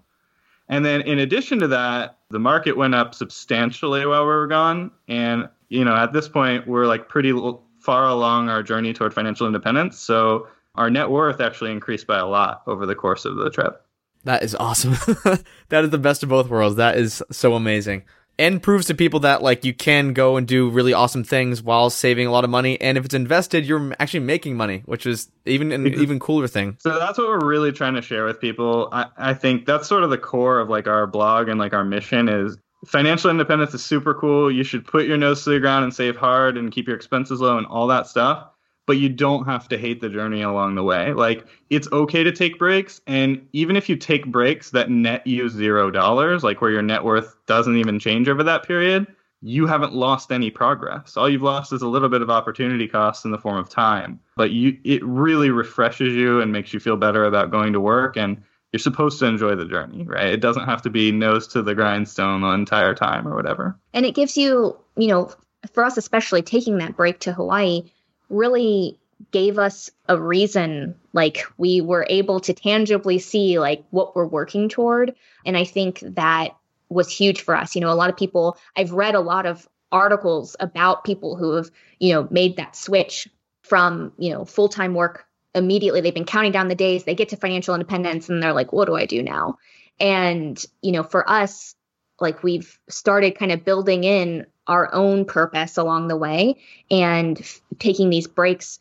[0.68, 4.90] And then in addition to that, the market went up substantially while we were gone,
[5.09, 9.14] and you know at this point we're like pretty l- far along our journey toward
[9.14, 9.98] financial independence.
[9.98, 13.84] So our net worth actually increased by a lot over the course of the trip.
[14.25, 14.93] That is awesome.
[15.69, 16.77] that is the best of both worlds.
[16.77, 18.05] That is so amazing.
[18.37, 21.89] And proves to people that like you can go and do really awesome things while
[21.89, 22.81] saving a lot of money.
[22.81, 26.77] And if it's invested, you're actually making money, which is even an even cooler thing.
[26.81, 28.89] So that's what we're really trying to share with people.
[28.91, 31.85] I, I think that's sort of the core of like our blog and like our
[31.85, 34.51] mission is financial independence is super cool.
[34.51, 37.41] You should put your nose to the ground and save hard and keep your expenses
[37.41, 38.49] low and all that stuff
[38.87, 41.12] but you don't have to hate the journey along the way.
[41.12, 45.49] Like it's okay to take breaks, and even if you take breaks that net you
[45.49, 49.07] zero dollars, like where your net worth doesn't even change over that period,
[49.40, 51.16] you haven't lost any progress.
[51.16, 54.20] All you've lost is a little bit of opportunity cost in the form of time.
[54.37, 58.16] But you it really refreshes you and makes you feel better about going to work
[58.16, 58.42] and
[58.73, 60.33] you're supposed to enjoy the journey, right?
[60.33, 63.79] It doesn't have to be nose to the grindstone the entire time or whatever.
[63.92, 65.31] And it gives you, you know,
[65.73, 67.85] for us especially taking that break to Hawaii
[68.29, 68.99] really
[69.31, 74.69] gave us a reason like we were able to tangibly see like what we're working
[74.69, 75.15] toward.
[75.47, 76.57] And i think that
[76.89, 77.75] was huge for us.
[77.75, 81.53] You know a lot of people i've read a lot of articles about people who
[81.53, 83.29] have you know made that switch
[83.63, 86.01] from you know full-time work immediately.
[86.01, 88.87] They've been counting down the days they get to financial independence and they're like what
[88.87, 89.59] do i do now?
[90.01, 91.75] And you know for us
[92.21, 96.57] like we've started kind of building in our own purpose along the way
[96.90, 98.79] and f- taking these breaks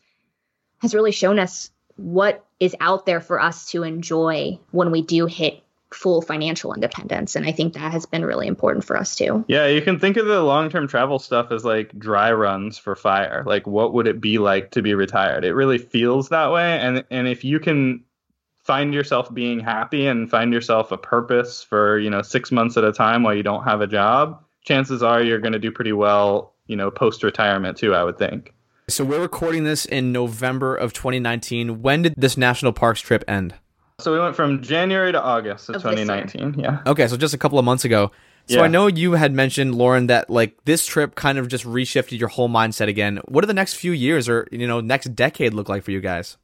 [0.78, 5.26] has really shown us what is out there for us to enjoy when we do
[5.26, 5.60] hit
[5.92, 9.68] full financial independence and i think that has been really important for us too Yeah,
[9.68, 13.44] you can think of the long-term travel stuff as like dry runs for fire.
[13.46, 15.44] Like what would it be like to be retired?
[15.44, 18.02] It really feels that way and and if you can
[18.64, 22.84] find yourself being happy and find yourself a purpose for, you know, 6 months at
[22.84, 25.92] a time while you don't have a job, chances are you're going to do pretty
[25.92, 28.52] well, you know, post-retirement too, I would think.
[28.88, 31.80] So we're recording this in November of 2019.
[31.80, 33.54] When did this national parks trip end?
[34.00, 36.56] So we went from January to August of, Of 2019.
[36.58, 36.80] Yeah.
[36.86, 38.10] Okay, so just a couple of months ago.
[38.46, 38.62] So Yeah.
[38.64, 42.28] I know you had mentioned Lauren that like this trip kind of just reshifted your
[42.28, 43.20] whole mindset again.
[43.26, 46.00] What do the next few years or you know next decade look like for you
[46.00, 46.36] guys?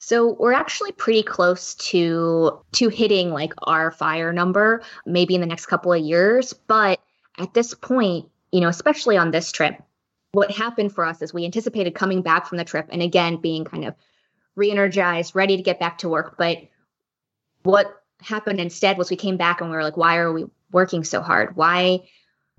[0.00, 5.46] So we're actually pretty close to to hitting like our fire number maybe in the
[5.46, 7.00] next couple of years, but
[7.40, 9.80] at this point, you know, especially on this trip,
[10.32, 13.64] what happened for us is we anticipated coming back from the trip and again being
[13.64, 13.94] kind of
[14.56, 16.58] re-energized, ready to get back to work, but
[17.62, 17.86] what
[18.20, 21.20] happened instead was we came back and we were like why are we working so
[21.20, 21.56] hard?
[21.56, 22.00] Why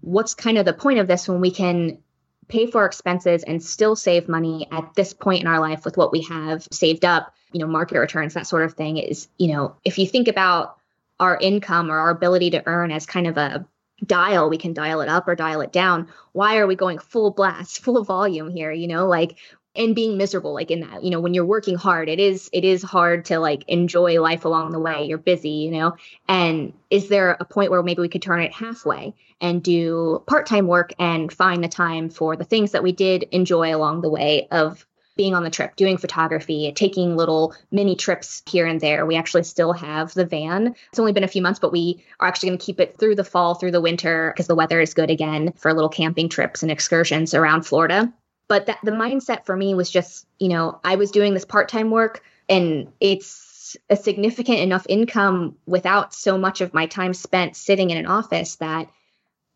[0.02, 2.00] what's kind of the point of this when we can
[2.48, 6.12] pay for expenses and still save money at this point in our life with what
[6.12, 9.76] we have saved up, you know, market returns, that sort of thing is, you know,
[9.86, 10.78] if you think about
[11.20, 13.66] our income or our ability to earn as kind of a
[14.06, 16.08] dial, we can dial it up or dial it down.
[16.32, 19.38] Why are we going full blast, full volume here, you know, like
[19.76, 22.66] and being miserable like in that you know when you're working hard it is it
[22.66, 25.96] is hard to like enjoy life along the way you're busy you know
[26.28, 30.68] and is there a point where maybe we could turn it halfway and do part-time
[30.68, 34.48] work and find the time for the things that we did enjoy along the way
[34.52, 39.06] of being on the trip doing photography taking little mini trips here and there.
[39.06, 40.76] We actually still have the van.
[40.90, 43.16] It's only been a few months but we are actually going to keep it through
[43.16, 46.64] the fall through the winter because the weather is good again for little camping trips
[46.64, 48.12] and excursions around florida.
[48.48, 51.92] But that the mindset for me was just you know i was doing this part-time
[51.92, 57.90] work and it's a significant enough income without so much of my time spent sitting
[57.90, 58.90] in an office that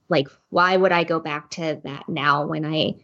[0.10, 2.96] like why would i go back to that now when i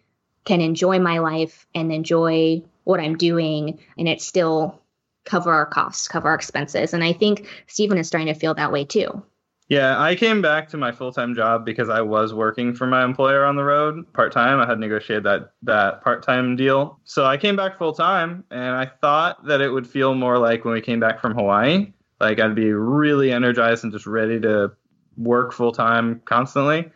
[0.45, 4.81] can enjoy my life and enjoy what i'm doing and it still
[5.25, 8.71] cover our costs cover our expenses and i think steven is starting to feel that
[8.71, 9.23] way too
[9.69, 13.05] Yeah, I came back to my full time job because I was working for my
[13.05, 14.59] employer on the road part time.
[14.59, 18.75] I had negotiated that that part time deal, so I came back full time, and
[18.75, 22.41] I thought that it would feel more like when we came back from Hawaii, like
[22.41, 24.73] I'd be really energized and just ready to
[25.15, 26.91] work full time constantly.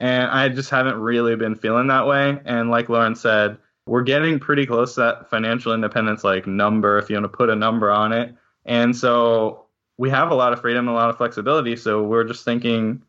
[0.00, 2.38] And I just haven't really been feeling that way.
[2.44, 7.10] And like Lauren said, we're getting pretty close to that financial independence like number, if
[7.10, 8.34] you want to put a number on it.
[8.64, 9.66] And so
[9.98, 11.76] we have a lot of freedom, a lot of flexibility.
[11.76, 13.02] So we're just thinking,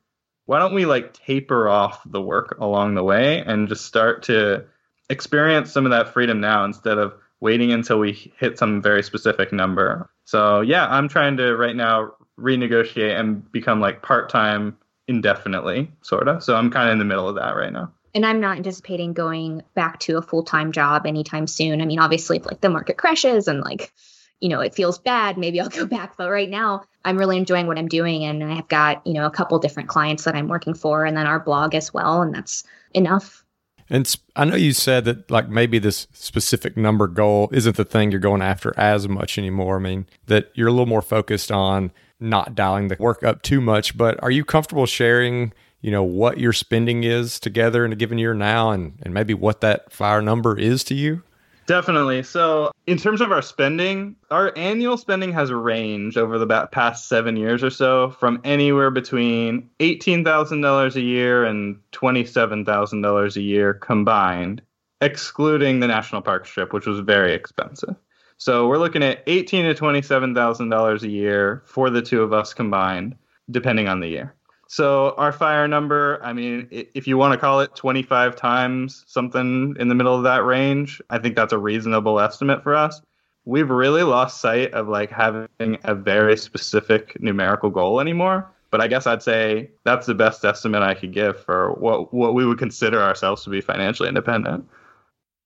[0.45, 4.65] why don't we like taper off the work along the way and just start to
[5.09, 9.53] experience some of that freedom now instead of waiting until we hit some very specific
[9.53, 10.09] number.
[10.25, 14.77] So yeah, I'm trying to right now renegotiate and become like part time
[15.11, 16.43] indefinitely, sort of.
[16.43, 17.91] So I'm kind of in the middle of that right now.
[18.13, 21.81] And I'm not anticipating going back to a full time job anytime soon.
[21.81, 23.93] I mean, obviously, if like the market crashes and like,
[24.39, 26.17] you know, it feels bad, maybe I'll go back.
[26.17, 28.23] But right now, I'm really enjoying what I'm doing.
[28.23, 31.15] And I have got, you know, a couple different clients that I'm working for and
[31.15, 32.21] then our blog as well.
[32.21, 33.45] And that's enough.
[33.89, 38.09] And I know you said that like maybe this specific number goal isn't the thing
[38.09, 39.75] you're going after as much anymore.
[39.75, 41.91] I mean, that you're a little more focused on
[42.21, 46.39] not dialing the work up too much, but are you comfortable sharing, you know, what
[46.39, 50.21] your spending is together in a given year now and, and maybe what that fire
[50.21, 51.23] number is to you?
[51.67, 52.23] Definitely.
[52.23, 57.37] So, in terms of our spending, our annual spending has ranged over the past seven
[57.37, 64.61] years or so from anywhere between $18,000 a year and $27,000 a year combined,
[65.01, 67.95] excluding the national park strip, which was very expensive.
[68.41, 73.15] So, we're looking at eighteen to $27,000 a year for the two of us combined,
[73.51, 74.33] depending on the year.
[74.65, 79.75] So our fire number, I mean, if you want to call it 25 times something
[79.79, 82.99] in the middle of that range, I think that's a reasonable estimate for us.
[83.45, 88.49] We've really lost sight of like having a very specific numerical goal anymore.
[88.71, 92.33] But I guess I'd say that's the best estimate I could give for what what
[92.33, 94.67] we would consider ourselves to be financially independent.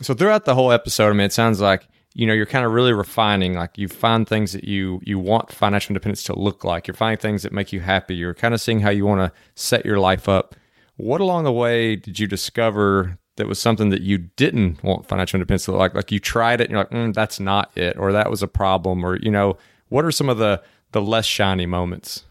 [0.02, 2.72] So throughout the whole episode, I mean, it sounds like you know you're kind of
[2.72, 6.88] really refining like you find things that you you want financial independence to look like.
[6.88, 8.16] You're finding things that make you happy.
[8.16, 10.56] You're kind of seeing how you want to set your life up.
[10.96, 15.36] What along the way did you discover that was something that you didn't want financial
[15.38, 15.94] independence to look like?
[15.94, 18.48] Like you tried it and you're like mm, that's not it or that was a
[18.48, 19.58] problem or you know
[19.90, 20.64] what are some of the
[20.94, 22.24] the less shiny moments?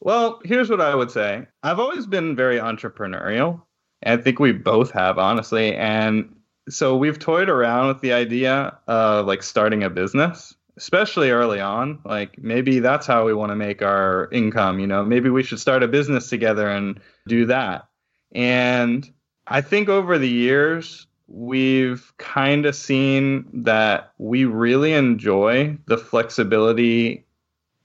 [0.00, 1.46] Well here's what i would say.
[1.62, 3.62] I've always been very entrepreneurial.
[4.04, 6.34] I think we both have honestly and
[6.68, 11.98] so we've toyed around with the idea of like starting a business especially early on.
[12.06, 15.04] Like maybe that's how we want to make our income you know?
[15.04, 16.98] Maybe we should start a business together and
[17.28, 17.86] do that.
[18.32, 19.10] And
[19.46, 27.24] i think over the years we've kind of seen that we really enjoy the flexibility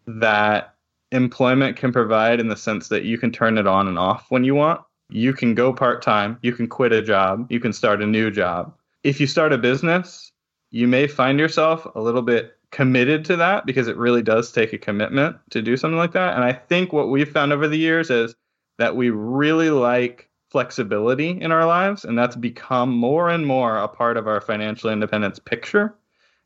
[0.07, 0.75] that
[1.11, 4.43] employment can provide in the sense that you can turn it on and off when
[4.43, 4.81] you want
[5.15, 8.29] you can go part time, you can quit a job, you can start a new
[8.29, 8.75] job.
[9.03, 10.31] If you start a business,
[10.71, 14.73] you may find yourself a little bit committed to that because it really does take
[14.73, 16.35] a commitment to do something like that.
[16.35, 18.35] And I think what we've found over the years is
[18.77, 23.87] that we really like flexibility in our lives, and that's become more and more a
[23.87, 25.95] part of our financial independence picture.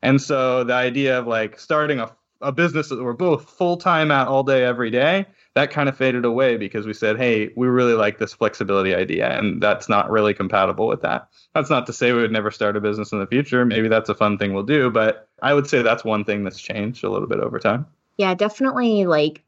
[0.02, 4.12] And so the idea of like starting a, a business that we're both full time
[4.12, 7.66] at all day, every day, that kind of faded away because we said, hey, we
[7.66, 11.28] really like this flexibility idea, and that's not really compatible with that.
[11.54, 13.64] That's not to say we would never start a business in the future.
[13.64, 16.60] Maybe that's a fun thing we'll do, but I would say that's one thing that's
[16.60, 17.86] changed a little bit over time.
[18.16, 19.42] Yeah, definitely like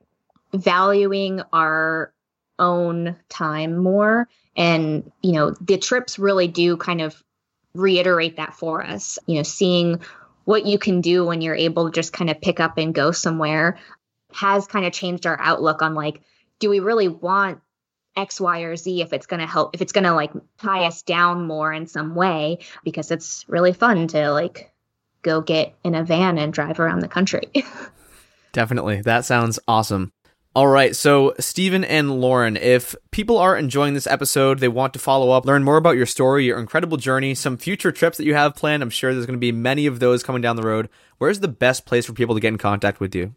[0.54, 2.12] valuing our
[2.58, 4.28] own time more.
[4.56, 7.22] And, you know, the trips really do kind of
[7.74, 10.00] reiterate that for us, you know, seeing
[10.44, 13.12] what you can do when you're able to just kind of pick up and go
[13.12, 13.78] somewhere
[14.34, 16.20] has kind of changed our outlook on like,
[16.58, 17.60] do we really want
[18.16, 20.84] X, Y, or Z if it's going to help, if it's going to like tie
[20.84, 24.72] us down more in some way, because it's really fun to like
[25.22, 27.50] go get in a van and drive around the country.
[28.52, 29.00] Definitely.
[29.00, 30.12] That sounds awesome.
[30.54, 30.94] All right.
[30.94, 35.46] So, Steven and Lauren, if people are enjoying this episode, they want to follow up,
[35.46, 38.82] learn more about your story, your incredible journey, some future trips that you have planned.
[38.82, 40.90] I'm sure there's going to be many of those coming down the road.
[41.16, 43.34] Where's the best place for people to get in contact with you?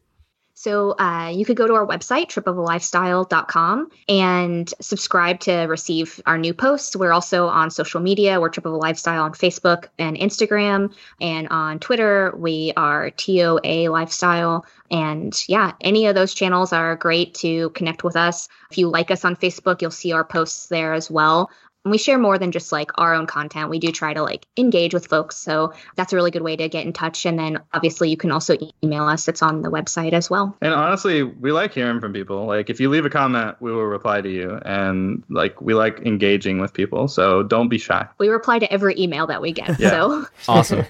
[0.58, 6.54] So uh, you could go to our website, tripofalifestyle.com, and subscribe to receive our new
[6.54, 6.96] posts.
[6.96, 8.40] We're also on social media.
[8.40, 10.94] We're Trip of a Lifestyle on Facebook and Instagram.
[11.20, 14.66] And on Twitter, we are TOA Lifestyle.
[14.90, 18.48] And yeah, any of those channels are great to connect with us.
[18.72, 21.50] If you like us on Facebook, you'll see our posts there as well.
[21.86, 23.70] And we share more than just like our own content.
[23.70, 25.38] We do try to like engage with folks.
[25.38, 27.28] So that's a really good way to get in touch.
[27.28, 29.28] And then obviously you can also email us.
[29.28, 30.58] It's on the website as well.
[30.62, 32.48] And honestly, we like hearing from people.
[32.48, 34.60] Like if you leave a comment, we will reply to you.
[34.66, 37.08] And like we like engaging with people.
[37.08, 38.08] So don't be shy.
[38.18, 39.80] We reply to every email that we get.
[39.80, 39.92] Yeah.
[39.92, 40.86] So awesome.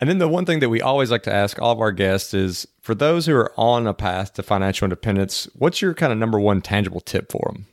[0.00, 2.34] And then the one thing that we always like to ask all of our guests
[2.34, 6.18] is for those who are on a path to financial independence, what's your kind of
[6.18, 7.66] number one tangible tip for them?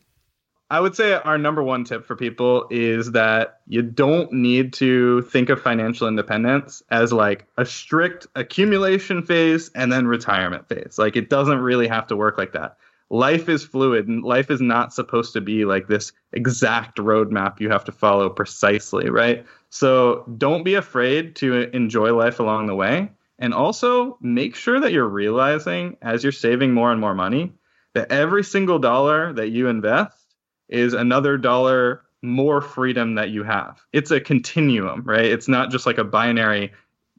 [0.71, 5.21] I would say our number one tip for people is that you don't need to
[5.23, 10.95] think of financial independence as like a strict accumulation phase and then retirement phase.
[10.97, 12.77] Like it doesn't really have to work like that.
[13.09, 17.69] Life is fluid and life is not supposed to be like this exact roadmap you
[17.69, 19.45] have to follow precisely, right?
[19.71, 23.11] So don't be afraid to enjoy life along the way.
[23.39, 27.51] And also make sure that you're realizing as you're saving more and more money
[27.93, 30.20] that every single dollar that you invest
[30.71, 33.81] is another dollar more freedom that you have.
[33.93, 35.25] It's a continuum, right?
[35.25, 36.71] It's not just like a binary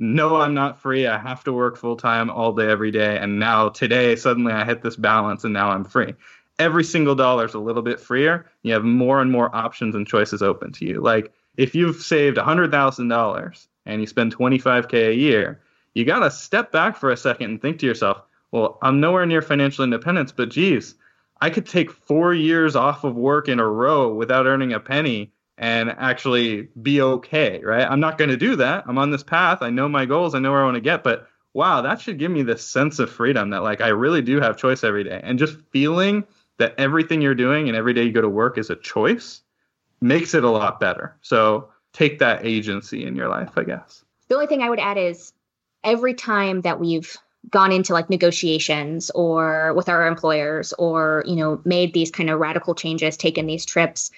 [0.02, 1.06] no, I'm not free.
[1.06, 3.18] I have to work full time all day, every day.
[3.18, 6.14] And now today, suddenly I hit this balance and now I'm free.
[6.58, 8.50] Every single dollar is a little bit freer.
[8.62, 11.00] You have more and more options and choices open to you.
[11.00, 15.60] Like if you've saved $100,000 and you spend 25K a year,
[15.94, 19.24] you got to step back for a second and think to yourself, well, I'm nowhere
[19.24, 20.96] near financial independence, but geez,
[21.42, 25.32] I could take four years off of work in a row without earning a penny
[25.58, 27.84] and actually be okay, right?
[27.84, 28.84] I'm not going to do that.
[28.86, 29.58] I'm on this path.
[29.60, 30.36] I know my goals.
[30.36, 33.00] I know where I want to get, but wow, that should give me this sense
[33.00, 35.20] of freedom that like I really do have choice every day.
[35.20, 36.22] And just feeling
[36.58, 39.42] that everything you're doing and every day you go to work is a choice
[40.00, 41.16] makes it a lot better.
[41.22, 44.04] So take that agency in your life, I guess.
[44.28, 45.32] The only thing I would add is
[45.82, 47.18] every time that we've
[47.50, 52.38] gone into like negotiations or with our employers or you know made these kind of
[52.38, 54.10] radical changes taken these trips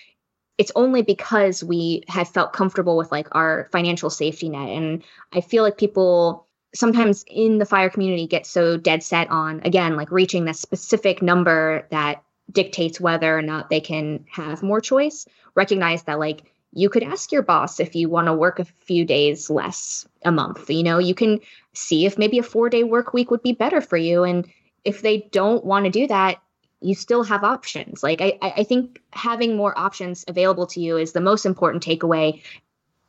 [0.57, 4.69] it's only because we have felt comfortable with like our financial safety net.
[4.69, 5.03] And
[5.33, 9.97] i feel like people sometimes in the fire community get so dead set on again
[9.97, 12.23] like reaching that specific number that
[12.53, 17.33] dictates whether or not they can have more choice recognize that like you could ask
[17.33, 20.99] your boss if you want to work a few days less a month you know
[20.99, 21.41] you can
[21.73, 24.47] see if maybe a four day work week would be better for you and
[24.85, 26.41] if they don't want to do that
[26.85, 28.03] you still have options.
[28.03, 32.43] Like I, I think having more options available to you is the most important takeaway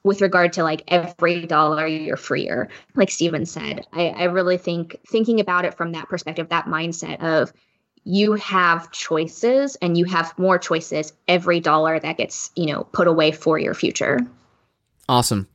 [0.03, 2.69] with regard to like every dollar you're freer.
[2.95, 7.21] Like Steven said, I, I really think thinking about it from that perspective, that mindset
[7.21, 7.51] of
[8.05, 13.07] you have choices and you have more choices every dollar that gets, you know, put
[13.07, 14.19] away for your future.
[15.09, 15.47] Awesome.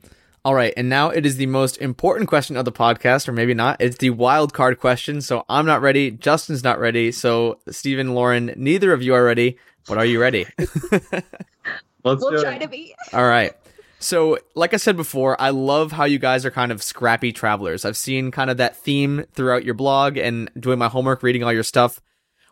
[0.43, 3.53] All right, and now it is the most important question of the podcast, or maybe
[3.53, 3.77] not.
[3.79, 5.21] It's the wild card question.
[5.21, 6.09] So I'm not ready.
[6.11, 7.11] Justin's not ready.
[7.11, 9.57] So Steven, Lauren, neither of you are ready.
[9.87, 10.45] But are you ready?
[10.57, 12.61] Let's we'll do try it.
[12.61, 12.95] to be.
[13.13, 13.53] All right.
[13.99, 17.85] So, like I said before, I love how you guys are kind of scrappy travelers.
[17.85, 21.53] I've seen kind of that theme throughout your blog and doing my homework, reading all
[21.53, 22.01] your stuff.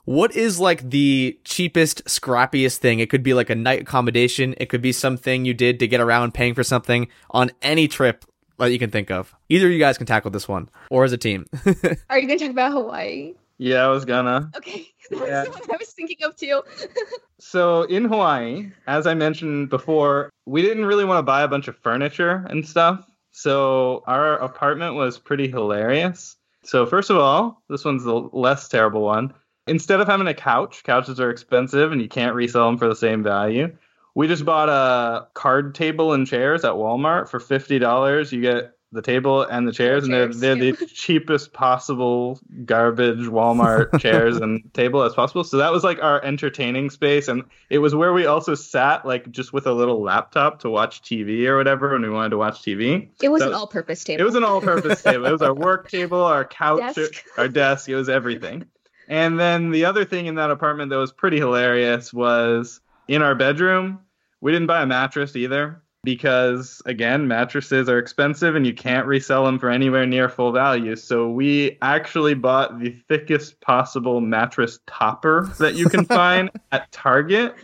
[0.10, 3.00] What is like the cheapest, scrappiest thing?
[3.00, 4.56] It could be like a night accommodation.
[4.58, 8.26] It could be something you did to get around paying for something on any trip
[8.58, 9.36] that you can think of.
[9.50, 11.46] Either you guys can tackle this one or as a team.
[12.10, 13.36] Are you going to talk about Hawaii?
[13.60, 14.50] Yeah, I was gonna.
[14.58, 14.88] Okay.
[15.12, 15.44] That's Yeah.
[15.44, 16.64] the one I was thinking of too.
[17.42, 21.68] So in Hawaii, as I mentioned before, we didn't really want to buy a bunch
[21.70, 23.06] of furniture and stuff.
[23.32, 26.36] So our apartment was pretty hilarious.
[26.64, 29.34] So first of all, this one's the less terrible one.
[29.68, 32.96] Instead of having a couch, couches are expensive and you can't resell them for the
[32.96, 33.76] same value.
[34.16, 38.32] We just bought a card table and chairs at Walmart for fifty dollars.
[38.34, 44.00] You get the table and the chairs, and they're they're the cheapest possible garbage Walmart
[44.02, 45.44] chairs and table as possible.
[45.44, 49.30] So that was like our entertaining space, and it was where we also sat like
[49.30, 52.64] just with a little laptop to watch TV or whatever when we wanted to watch
[52.64, 53.10] TV.
[53.22, 54.22] It was So- an all-purpose table.
[54.22, 55.28] It was an all-purpose table.
[55.28, 57.24] It was our work table, our couch, Desk.
[57.38, 57.88] our desk.
[57.88, 58.66] It was everything.
[59.10, 63.34] And then the other thing in that apartment that was pretty hilarious was in our
[63.34, 64.00] bedroom.
[64.40, 69.46] We didn't buy a mattress either because again, mattresses are expensive and you can't resell
[69.46, 70.96] them for anywhere near full value.
[70.96, 77.56] So we actually bought the thickest possible mattress topper that you can find at Target,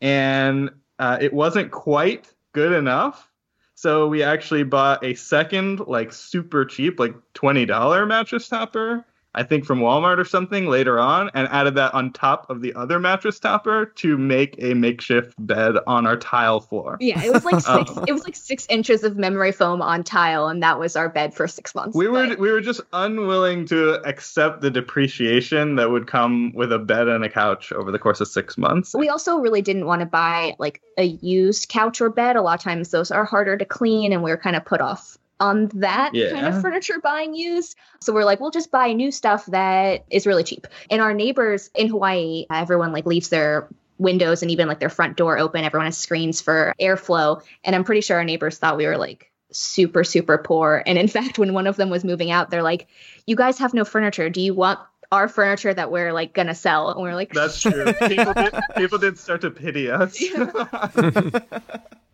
[0.00, 3.30] and uh, it wasn't quite good enough.
[3.74, 9.04] So we actually bought a second, like super cheap, like twenty dollar mattress topper.
[9.36, 12.74] I think from Walmart or something later on, and added that on top of the
[12.74, 16.96] other mattress topper to make a makeshift bed on our tile floor.
[17.00, 17.90] Yeah, it was like six.
[18.08, 21.34] It was like six inches of memory foam on tile, and that was our bed
[21.34, 21.96] for six months.
[21.96, 26.72] We were But we were just unwilling to accept the depreciation that would come with
[26.72, 28.94] a bed and a couch over the course of six months.
[28.94, 32.36] we also really didn't want to buy like a used couch or bed.
[32.36, 34.80] A lot of times those are harder to clean, and we were kind of put
[34.80, 37.76] off on that kind of furniture buying used.
[38.00, 40.66] So we're like, we'll just buy new stuff that is really cheap.
[40.90, 43.68] And our neighbors in Hawaii, everyone like leaves their
[43.98, 45.64] windows and even like their front door open.
[45.64, 47.42] Everyone has screens for airflow.
[47.64, 50.82] And I'm pretty sure our neighbors thought we were like super, super poor.
[50.86, 52.88] And in fact, when one of them was moving out, they're like,
[53.26, 54.30] you guys have no furniture.
[54.30, 54.78] Do you want
[55.12, 56.90] our furniture that we're like gonna sell?
[56.90, 57.92] And we're like, That's true.
[58.08, 60.22] People did, people did start to pity us.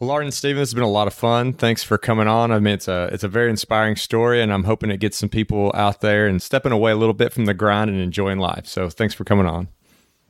[0.00, 1.52] Well, Lauren and Steven, this has been a lot of fun.
[1.52, 2.50] Thanks for coming on.
[2.50, 5.28] I mean, it's a it's a very inspiring story, and I'm hoping it gets some
[5.28, 8.66] people out there and stepping away a little bit from the grind and enjoying life.
[8.66, 9.68] So, thanks for coming on.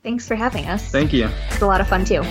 [0.03, 0.91] thanks for having us.
[0.91, 1.29] Thank you.
[1.47, 2.21] It's a lot of fun too.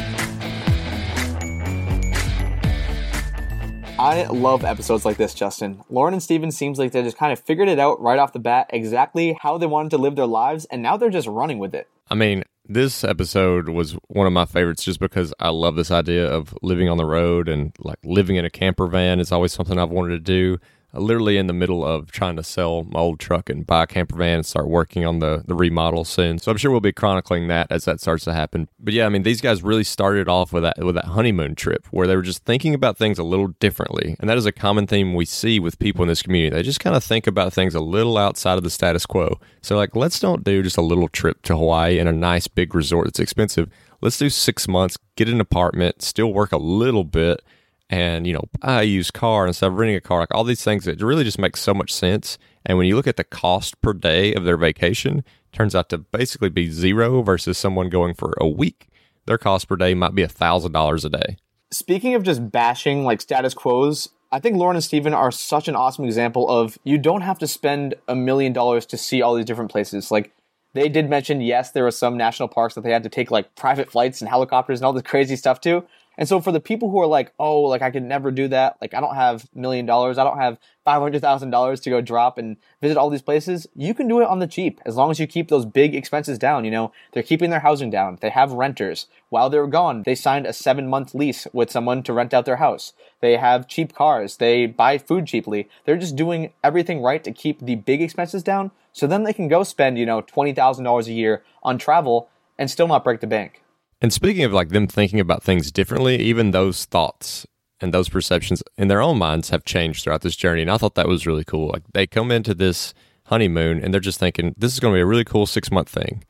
[3.98, 5.82] I love episodes like this, Justin.
[5.88, 8.38] Lauren and Steven seems like they just kind of figured it out right off the
[8.38, 11.74] bat exactly how they wanted to live their lives, and now they're just running with
[11.74, 11.88] it.
[12.10, 16.30] I mean, This episode was one of my favorites just because I love this idea
[16.30, 19.76] of living on the road and like living in a camper van is always something
[19.76, 20.58] I've wanted to do
[20.92, 24.16] literally in the middle of trying to sell my old truck and buy a camper
[24.16, 26.38] van and start working on the, the remodel soon.
[26.38, 28.68] So I'm sure we'll be chronicling that as that starts to happen.
[28.78, 31.86] But yeah, I mean, these guys really started off with that with that honeymoon trip
[31.90, 34.16] where they were just thinking about things a little differently.
[34.18, 36.56] And that is a common theme we see with people in this community.
[36.56, 39.38] They just kind of think about things a little outside of the status quo.
[39.62, 42.74] So like, let's don't do just a little trip to Hawaii in a nice big
[42.74, 43.70] resort that's expensive.
[44.00, 47.42] Let's do six months, get an apartment, still work a little bit
[47.90, 50.84] and you know a used car instead of renting a car like all these things
[50.84, 52.38] that really just make so much sense.
[52.64, 55.98] And when you look at the cost per day of their vacation turns out to
[55.98, 58.86] basically be zero versus someone going for a week
[59.26, 61.36] their cost per day might be a thousand dollars a day.
[61.70, 65.74] Speaking of just bashing like status quos i think lauren and steven are such an
[65.74, 69.44] awesome example of you don't have to spend a million dollars to see all these
[69.44, 70.10] different places.
[70.10, 70.32] Like
[70.72, 73.54] they did mention yes there were some national parks that they had to take like
[73.56, 75.84] private flights and helicopters and all this crazy stuff to
[76.18, 78.76] and so for the people who are like, oh, like I could never do that,
[78.80, 82.00] like I don't have million dollars, I don't have five hundred thousand dollars to go
[82.00, 85.10] drop and visit all these places, you can do it on the cheap as long
[85.10, 86.64] as you keep those big expenses down.
[86.64, 88.18] You know, they're keeping their housing down.
[88.20, 89.06] They have renters.
[89.28, 92.56] While they're gone, they signed a seven month lease with someone to rent out their
[92.56, 92.92] house.
[93.20, 94.38] They have cheap cars.
[94.38, 95.68] They buy food cheaply.
[95.84, 98.72] They're just doing everything right to keep the big expenses down.
[98.92, 102.28] So then they can go spend, you know, twenty thousand dollars a year on travel
[102.58, 103.62] and still not break the bank.
[104.00, 107.46] And speaking of like them thinking about things differently, even those thoughts
[107.80, 110.62] and those perceptions in their own minds have changed throughout this journey.
[110.62, 111.68] And I thought that was really cool.
[111.68, 112.94] Like they come into this
[113.24, 115.88] honeymoon and they're just thinking, this is going to be a really cool six month
[115.88, 116.24] thing.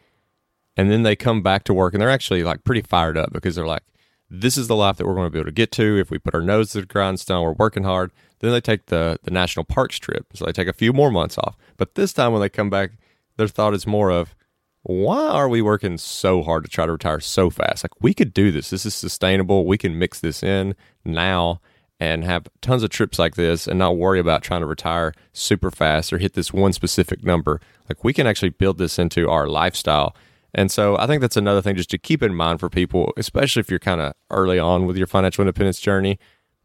[0.76, 3.54] And then they come back to work and they're actually like pretty fired up because
[3.54, 3.82] they're like,
[4.30, 6.18] this is the life that we're going to be able to get to if we
[6.18, 8.12] put our nose to the grindstone, we're working hard.
[8.38, 10.26] Then they take the, the national parks trip.
[10.34, 11.56] So they take a few more months off.
[11.76, 12.92] But this time when they come back,
[13.36, 14.34] their thought is more of,
[14.82, 17.84] why are we working so hard to try to retire so fast?
[17.84, 18.70] Like we could do this.
[18.70, 19.66] This is sustainable.
[19.66, 20.74] We can mix this in
[21.04, 21.60] now
[21.98, 25.70] and have tons of trips like this and not worry about trying to retire super
[25.70, 27.60] fast or hit this one specific number.
[27.88, 30.16] Like we can actually build this into our lifestyle.
[30.54, 33.60] And so I think that's another thing just to keep in mind for people, especially
[33.60, 36.18] if you're kind of early on with your financial independence journey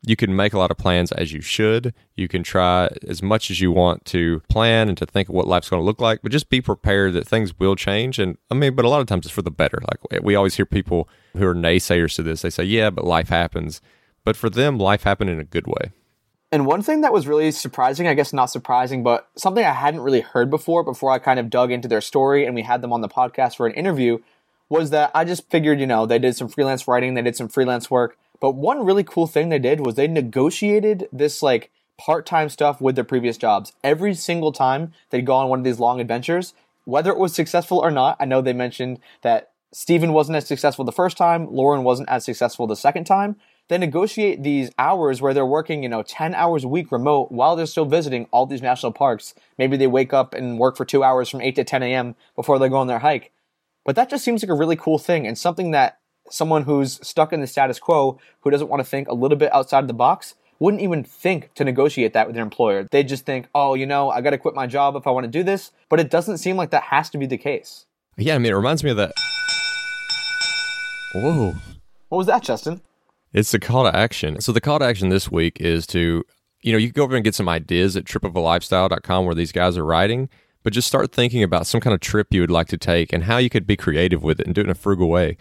[0.08, 1.94] you can make a lot of plans as you should.
[2.16, 5.48] You can try as much as you want to plan and to think of what
[5.48, 8.20] life's going to look like, but just be prepared that things will change.
[8.20, 9.80] And I mean, but a lot of times it's for the better.
[9.82, 12.42] Like we always hear people who are naysayers to this.
[12.42, 13.82] They say, yeah, but life happens.
[14.24, 15.92] But for them, life happened in a good way.
[16.52, 20.02] And one thing that was really surprising, I guess not surprising, but something I hadn't
[20.02, 22.94] really heard before, before I kind of dug into their story and we had them
[22.94, 24.20] on the podcast for an interview,
[24.70, 27.50] was that I just figured, you know, they did some freelance writing, they did some
[27.50, 32.50] freelance work but one really cool thing they did was they negotiated this like part-time
[32.50, 33.72] stuff with their previous jobs.
[33.84, 37.80] Every single time they'd go on one of these long adventures, whether it was successful
[37.80, 41.84] or not, I know they mentioned that Steven wasn't as successful the first time, Lauren
[41.84, 43.36] wasn't as successful the second time.
[43.68, 47.56] They negotiate these hours where they're working, you know, 10 hours a week remote while
[47.56, 49.34] they're still visiting all these national parks.
[49.58, 52.16] Maybe they wake up and work for two hours from 8 to 10 a.m.
[52.36, 53.32] before they go on their hike.
[53.84, 56.00] But that just seems like a really cool thing and something that
[56.30, 59.54] someone who's stuck in the status quo, who doesn't want to think a little bit
[59.54, 62.88] outside the box, wouldn't even think to negotiate that with their employer.
[62.92, 65.26] They just think, oh, you know, I got to quit my job if I want
[65.26, 65.72] to do this.
[65.90, 67.86] But it doesn't seem like that has to be the case.
[68.18, 69.12] Yeah, I mean, it reminds me of that.
[71.14, 71.56] Whoa.
[72.10, 72.82] What was that, Justin?
[73.34, 74.40] It's the call to action.
[74.40, 76.24] So the call to action this week is to,
[76.62, 79.78] you know, you can go over and get some ideas at tripofalifestyle.com where these guys
[79.78, 80.30] are writing,
[80.64, 83.26] but just start thinking about some kind of trip you would like to take and
[83.26, 85.38] how you could be creative with it and do it in a frugal way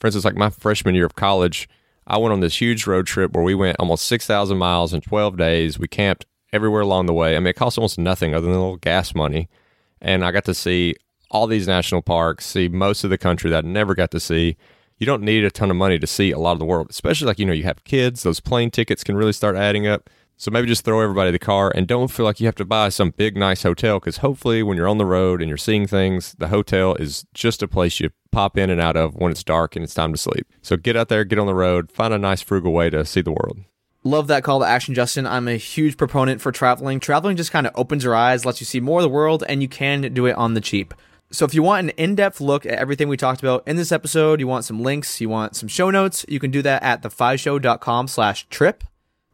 [0.00, 1.68] for instance, like my freshman year of college,
[2.06, 5.36] I went on this huge road trip where we went almost 6,000 miles in 12
[5.36, 5.78] days.
[5.78, 7.36] We camped everywhere along the way.
[7.36, 9.48] I mean, it cost almost nothing other than a little gas money.
[10.00, 10.94] And I got to see
[11.30, 14.56] all these national parks, see most of the country that I never got to see.
[14.98, 17.26] You don't need a ton of money to see a lot of the world, especially
[17.26, 20.08] like, you know, you have kids, those plane tickets can really start adding up.
[20.36, 22.88] So maybe just throw everybody the car and don't feel like you have to buy
[22.88, 26.34] some big, nice hotel because hopefully when you're on the road and you're seeing things,
[26.38, 29.76] the hotel is just a place you pop in and out of when it's dark
[29.76, 30.46] and it's time to sleep.
[30.60, 33.20] So get out there, get on the road, find a nice, frugal way to see
[33.20, 33.60] the world.
[34.02, 35.26] Love that call to action, Justin.
[35.26, 37.00] I'm a huge proponent for traveling.
[37.00, 39.62] Traveling just kind of opens your eyes, lets you see more of the world, and
[39.62, 40.92] you can do it on the cheap.
[41.30, 44.40] So if you want an in-depth look at everything we talked about in this episode,
[44.40, 48.08] you want some links, you want some show notes, you can do that at thefishow.com
[48.08, 48.84] slash trip.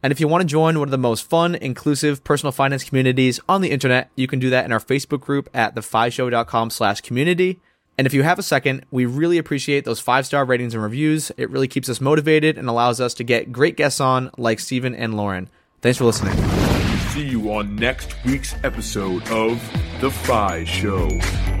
[0.03, 3.39] And if you want to join one of the most fun, inclusive personal finance communities
[3.47, 7.59] on the internet, you can do that in our Facebook group at thefishow.com slash community.
[7.97, 11.31] And if you have a second, we really appreciate those five star ratings and reviews.
[11.37, 14.95] It really keeps us motivated and allows us to get great guests on like Steven
[14.95, 15.49] and Lauren.
[15.81, 16.35] Thanks for listening.
[17.09, 19.61] See you on next week's episode of
[19.99, 21.60] The FI Show.